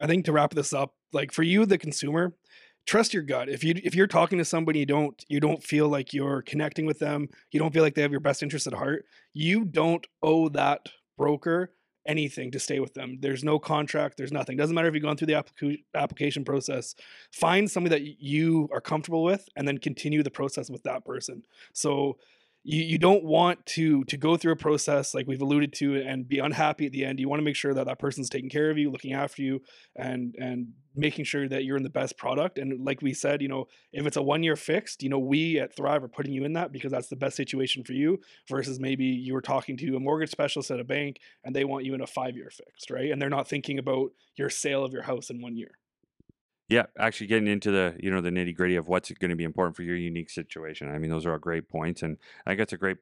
I 0.00 0.06
think 0.06 0.24
to 0.26 0.32
wrap 0.32 0.54
this 0.54 0.72
up, 0.72 0.94
like 1.12 1.32
for 1.32 1.42
you, 1.42 1.66
the 1.66 1.76
consumer, 1.76 2.34
trust 2.86 3.12
your 3.12 3.24
gut. 3.24 3.48
If 3.48 3.64
you 3.64 3.74
if 3.82 3.96
you're 3.96 4.06
talking 4.06 4.38
to 4.38 4.44
somebody 4.44 4.78
you 4.78 4.86
don't 4.86 5.24
you 5.28 5.40
don't 5.40 5.62
feel 5.62 5.88
like 5.88 6.14
you're 6.14 6.42
connecting 6.42 6.86
with 6.86 7.00
them, 7.00 7.28
you 7.50 7.58
don't 7.58 7.74
feel 7.74 7.82
like 7.82 7.96
they 7.96 8.02
have 8.02 8.12
your 8.12 8.20
best 8.20 8.44
interest 8.44 8.68
at 8.68 8.74
heart, 8.74 9.06
you 9.34 9.64
don't 9.64 10.06
owe 10.22 10.48
that 10.50 10.88
broker 11.16 11.72
anything 12.06 12.52
to 12.52 12.60
stay 12.60 12.78
with 12.78 12.94
them. 12.94 13.18
There's 13.20 13.42
no 13.42 13.58
contract, 13.58 14.18
there's 14.18 14.32
nothing. 14.32 14.56
Doesn't 14.56 14.74
matter 14.74 14.86
if 14.86 14.94
you've 14.94 15.02
gone 15.02 15.16
through 15.16 15.26
the 15.26 15.32
applica- 15.32 15.82
application 15.96 16.44
process. 16.44 16.94
Find 17.32 17.68
somebody 17.68 17.96
that 17.96 18.22
you 18.22 18.68
are 18.72 18.80
comfortable 18.80 19.24
with 19.24 19.48
and 19.56 19.66
then 19.66 19.78
continue 19.78 20.22
the 20.22 20.30
process 20.30 20.70
with 20.70 20.84
that 20.84 21.04
person. 21.04 21.42
So 21.72 22.18
you, 22.70 22.82
you 22.82 22.98
don't 22.98 23.24
want 23.24 23.64
to 23.64 24.04
to 24.04 24.18
go 24.18 24.36
through 24.36 24.52
a 24.52 24.56
process 24.56 25.14
like 25.14 25.26
we've 25.26 25.40
alluded 25.40 25.72
to 25.72 26.02
and 26.02 26.28
be 26.28 26.38
unhappy 26.38 26.84
at 26.84 26.92
the 26.92 27.02
end. 27.02 27.18
You 27.18 27.26
want 27.26 27.40
to 27.40 27.44
make 27.44 27.56
sure 27.56 27.72
that 27.72 27.86
that 27.86 27.98
person's 27.98 28.28
taking 28.28 28.50
care 28.50 28.70
of 28.70 28.76
you 28.76 28.90
looking 28.90 29.14
after 29.14 29.40
you 29.40 29.62
and 29.96 30.34
and 30.38 30.74
making 30.94 31.24
sure 31.24 31.48
that 31.48 31.64
you're 31.64 31.78
in 31.78 31.82
the 31.82 31.88
best 31.88 32.18
product. 32.18 32.58
And 32.58 32.84
like 32.84 33.00
we 33.00 33.14
said 33.14 33.40
you 33.40 33.48
know 33.48 33.68
if 33.94 34.06
it's 34.06 34.18
a 34.18 34.22
one 34.22 34.42
year 34.42 34.54
fixed 34.54 35.02
you 35.02 35.08
know 35.08 35.18
we 35.18 35.58
at 35.58 35.74
thrive 35.74 36.04
are 36.04 36.08
putting 36.08 36.34
you 36.34 36.44
in 36.44 36.52
that 36.52 36.70
because 36.70 36.92
that's 36.92 37.08
the 37.08 37.16
best 37.16 37.36
situation 37.36 37.84
for 37.84 37.94
you 37.94 38.20
versus 38.50 38.78
maybe 38.78 39.06
you 39.06 39.32
were 39.32 39.40
talking 39.40 39.78
to 39.78 39.96
a 39.96 40.00
mortgage 40.00 40.30
specialist 40.30 40.70
at 40.70 40.78
a 40.78 40.84
bank 40.84 41.16
and 41.44 41.56
they 41.56 41.64
want 41.64 41.86
you 41.86 41.94
in 41.94 42.02
a 42.02 42.06
five 42.06 42.36
year 42.36 42.50
fixed 42.50 42.90
right? 42.90 43.10
And 43.10 43.20
they're 43.20 43.30
not 43.30 43.48
thinking 43.48 43.78
about 43.78 44.10
your 44.36 44.50
sale 44.50 44.84
of 44.84 44.92
your 44.92 45.02
house 45.02 45.30
in 45.30 45.40
one 45.40 45.56
year 45.56 45.78
yeah, 46.68 46.86
actually 46.98 47.28
getting 47.28 47.48
into 47.48 47.70
the 47.70 47.96
you 47.98 48.10
know 48.10 48.20
the 48.20 48.30
nitty 48.30 48.54
gritty 48.54 48.76
of 48.76 48.88
what's 48.88 49.10
going 49.12 49.30
to 49.30 49.36
be 49.36 49.44
important 49.44 49.76
for 49.76 49.82
your 49.82 49.96
unique 49.96 50.30
situation. 50.30 50.92
I 50.92 50.98
mean, 50.98 51.10
those 51.10 51.24
are 51.24 51.32
all 51.32 51.38
great 51.38 51.68
points, 51.68 52.02
and 52.02 52.18
I 52.46 52.54
think 52.54 52.72
a 52.72 52.76
great 52.76 52.98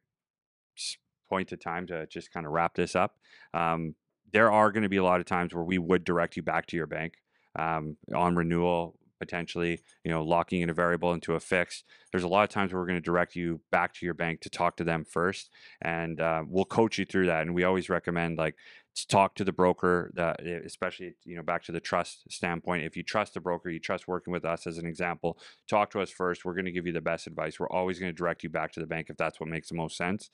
point 1.28 1.50
of 1.52 1.60
time 1.60 1.86
to 1.88 2.06
just 2.06 2.30
kind 2.30 2.46
of 2.46 2.52
wrap 2.52 2.74
this 2.74 2.94
up. 2.94 3.16
Um, 3.52 3.94
there 4.32 4.52
are 4.52 4.70
going 4.70 4.84
to 4.84 4.88
be 4.88 4.98
a 4.98 5.04
lot 5.04 5.20
of 5.20 5.26
times 5.26 5.54
where 5.54 5.64
we 5.64 5.78
would 5.78 6.04
direct 6.04 6.36
you 6.36 6.42
back 6.42 6.66
to 6.66 6.76
your 6.76 6.86
bank 6.86 7.14
um, 7.56 7.96
on 8.14 8.36
renewal 8.36 8.96
potentially 9.18 9.80
you 10.04 10.10
know 10.10 10.22
locking 10.22 10.60
in 10.60 10.68
a 10.68 10.74
variable 10.74 11.14
into 11.14 11.34
a 11.34 11.40
fix 11.40 11.84
there's 12.12 12.22
a 12.22 12.28
lot 12.28 12.42
of 12.42 12.50
times 12.50 12.70
where 12.70 12.80
we're 12.82 12.86
going 12.86 13.00
to 13.00 13.04
direct 13.04 13.34
you 13.34 13.60
back 13.70 13.94
to 13.94 14.04
your 14.04 14.14
bank 14.14 14.40
to 14.42 14.50
talk 14.50 14.76
to 14.76 14.84
them 14.84 15.04
first 15.04 15.50
and 15.80 16.20
uh, 16.20 16.42
we'll 16.46 16.66
coach 16.66 16.98
you 16.98 17.04
through 17.06 17.24
that 17.24 17.42
and 17.42 17.54
we 17.54 17.64
always 17.64 17.88
recommend 17.88 18.36
like 18.36 18.56
talk 19.04 19.34
to 19.34 19.44
the 19.44 19.52
broker 19.52 20.10
that 20.14 20.40
eh, 20.44 20.60
especially 20.64 21.14
you 21.24 21.36
know 21.36 21.42
back 21.42 21.62
to 21.62 21.72
the 21.72 21.80
trust 21.80 22.22
standpoint 22.30 22.84
if 22.84 22.96
you 22.96 23.02
trust 23.02 23.34
the 23.34 23.40
broker 23.40 23.68
you 23.68 23.78
trust 23.78 24.08
working 24.08 24.32
with 24.32 24.44
us 24.44 24.66
as 24.66 24.78
an 24.78 24.86
example 24.86 25.38
talk 25.68 25.90
to 25.90 26.00
us 26.00 26.10
first 26.10 26.44
we're 26.44 26.54
going 26.54 26.64
to 26.64 26.72
give 26.72 26.86
you 26.86 26.92
the 26.92 27.00
best 27.00 27.26
advice 27.26 27.60
we're 27.60 27.68
always 27.68 27.98
going 27.98 28.10
to 28.10 28.16
direct 28.16 28.42
you 28.42 28.48
back 28.48 28.72
to 28.72 28.80
the 28.80 28.86
bank 28.86 29.08
if 29.10 29.16
that's 29.16 29.38
what 29.38 29.48
makes 29.48 29.68
the 29.68 29.74
most 29.74 29.96
sense 29.96 30.30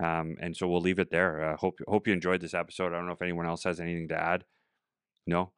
um, 0.00 0.36
and 0.40 0.56
so 0.56 0.68
we'll 0.68 0.80
leave 0.80 0.98
it 0.98 1.10
there 1.10 1.42
uh, 1.52 1.56
hope 1.56 1.80
hope 1.88 2.06
you 2.06 2.12
enjoyed 2.12 2.40
this 2.40 2.54
episode 2.54 2.92
i 2.92 2.96
don't 2.96 3.06
know 3.06 3.12
if 3.12 3.22
anyone 3.22 3.46
else 3.46 3.64
has 3.64 3.80
anything 3.80 4.08
to 4.08 4.16
add 4.16 4.44
no? 5.26 5.52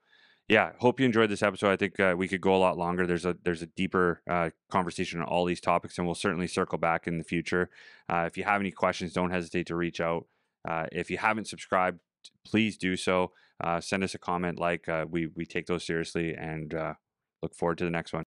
Yeah 0.48 0.72
hope 0.78 1.00
you 1.00 1.06
enjoyed 1.06 1.28
this 1.28 1.42
episode 1.42 1.70
i 1.72 1.76
think 1.76 1.98
uh, 1.98 2.14
we 2.16 2.28
could 2.28 2.40
go 2.40 2.54
a 2.54 2.58
lot 2.58 2.78
longer 2.78 3.06
there's 3.06 3.26
a 3.26 3.36
there's 3.42 3.62
a 3.62 3.66
deeper 3.66 4.22
uh, 4.30 4.50
conversation 4.70 5.20
on 5.20 5.26
all 5.26 5.44
these 5.44 5.60
topics 5.60 5.98
and 5.98 6.06
we'll 6.06 6.14
certainly 6.14 6.46
circle 6.46 6.78
back 6.78 7.06
in 7.06 7.18
the 7.18 7.24
future 7.24 7.68
uh, 8.08 8.24
if 8.26 8.38
you 8.38 8.44
have 8.44 8.60
any 8.60 8.70
questions 8.70 9.12
don't 9.12 9.32
hesitate 9.32 9.66
to 9.66 9.74
reach 9.74 10.00
out 10.00 10.26
uh, 10.68 10.86
if 10.92 11.10
you 11.10 11.18
haven't 11.18 11.48
subscribed 11.48 12.00
please 12.44 12.76
do 12.76 12.96
so. 12.96 13.32
Uh, 13.62 13.80
send 13.80 14.04
us 14.04 14.14
a 14.14 14.18
comment, 14.18 14.58
like 14.58 14.88
uh, 14.88 15.06
we 15.08 15.28
we 15.34 15.46
take 15.46 15.66
those 15.66 15.86
seriously, 15.86 16.34
and 16.34 16.74
uh, 16.74 16.94
look 17.42 17.54
forward 17.54 17.78
to 17.78 17.84
the 17.84 17.90
next 17.90 18.12
one. 18.12 18.24